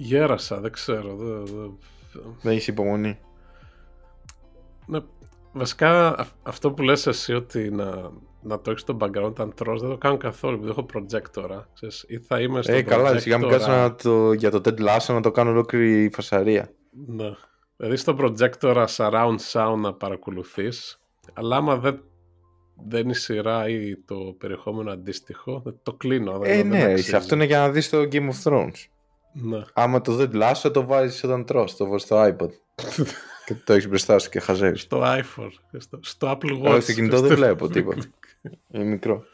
Γέρασα, 0.00 0.60
δεν 0.60 0.72
ξέρω. 0.72 1.16
Δεν, 1.16 1.44
δεν- 1.46 1.78
Δεν 2.42 2.52
έχεις 2.52 2.66
υπομονή. 2.66 3.18
Ναι, 4.86 4.98
βασικά 5.52 6.08
α- 6.18 6.26
αυτό 6.42 6.72
που 6.72 6.82
λες 6.82 7.06
εσύ 7.06 7.32
ότι 7.34 7.70
να, 7.70 8.10
να 8.42 8.60
το 8.60 8.70
έχεις 8.70 8.82
στο 8.82 8.96
background 9.00 9.22
όταν 9.24 9.54
τρως 9.54 9.80
δεν 9.80 9.90
το 9.90 9.96
κάνω 9.98 10.16
καθόλου 10.16 10.54
επειδή 10.56 10.70
έχω 10.70 10.86
projector. 10.94 11.62
Ξέρεις, 11.74 12.04
ή 12.08 12.18
θα 12.18 12.40
είμαι 12.40 12.62
στο 12.62 12.72
Ε, 12.72 12.82
καλά, 12.82 13.18
σιγά 13.18 13.38
μην 13.38 13.46
projector, 13.46 13.50
κάτσω 13.50 13.70
να 13.70 13.94
το, 13.94 14.32
για 14.32 14.50
το 14.50 14.60
Ted 14.64 14.78
Lasso 14.80 15.06
να 15.14 15.20
το 15.20 15.30
κάνω 15.30 15.50
ολόκληρη 15.50 16.10
φασαρία. 16.14 16.70
Ναι. 17.06 17.30
Δηλαδή 17.76 17.96
στο 17.96 18.16
projector 18.18 18.86
surround 18.96 19.36
sound 19.52 19.76
να 19.80 19.94
παρακολουθείς 19.94 21.00
αλλά 21.32 21.56
άμα 21.56 21.76
δεν, 21.76 22.02
δεν 22.88 23.00
είναι 23.00 23.10
η 23.10 23.14
σειρά 23.14 23.68
ή 23.68 23.96
το 23.96 24.14
περιεχόμενο 24.38 24.90
αντίστοιχο 24.90 25.60
δεν 25.64 25.78
το 25.82 25.92
κλείνω. 25.94 26.38
δεν- 26.38 26.50
Ε, 26.50 26.56
δεν 26.56 26.66
ναι, 26.68 26.82
αξίζει. 26.92 27.16
αυτό 27.16 27.34
είναι 27.34 27.44
για 27.44 27.58
να 27.58 27.70
δεις 27.70 27.88
το 27.90 27.98
Game 28.12 28.28
of 28.30 28.42
Thrones. 28.44 28.70
Ναι. 29.32 29.62
Άμα 29.72 30.00
το 30.00 30.18
Ted 30.20 30.42
Lasso 30.42 30.70
το 30.72 30.86
βάζεις 30.86 31.24
όταν 31.24 31.44
τρως, 31.44 31.76
το 31.76 31.86
βάζεις 31.86 32.06
στο 32.06 32.22
iPod. 32.26 32.48
και 33.46 33.54
το 33.64 33.72
έχεις 33.72 33.88
μπροστά 33.88 34.18
σου 34.18 34.28
και 34.30 34.40
χαζεύεις. 34.40 34.80
στο 34.80 35.02
iPhone, 35.04 35.50
στο, 35.78 35.98
στο 36.02 36.30
Apple 36.30 36.52
Watch. 36.60 36.64
Εγώ 36.64 36.80
στο 36.80 36.92
κινητό 36.92 37.16
δεν 37.20 37.26
στο- 37.26 37.36
βλέπω 37.36 37.68
τίποτα. 37.74 38.02
Είναι 38.72 38.84
μικρό. 38.84 39.24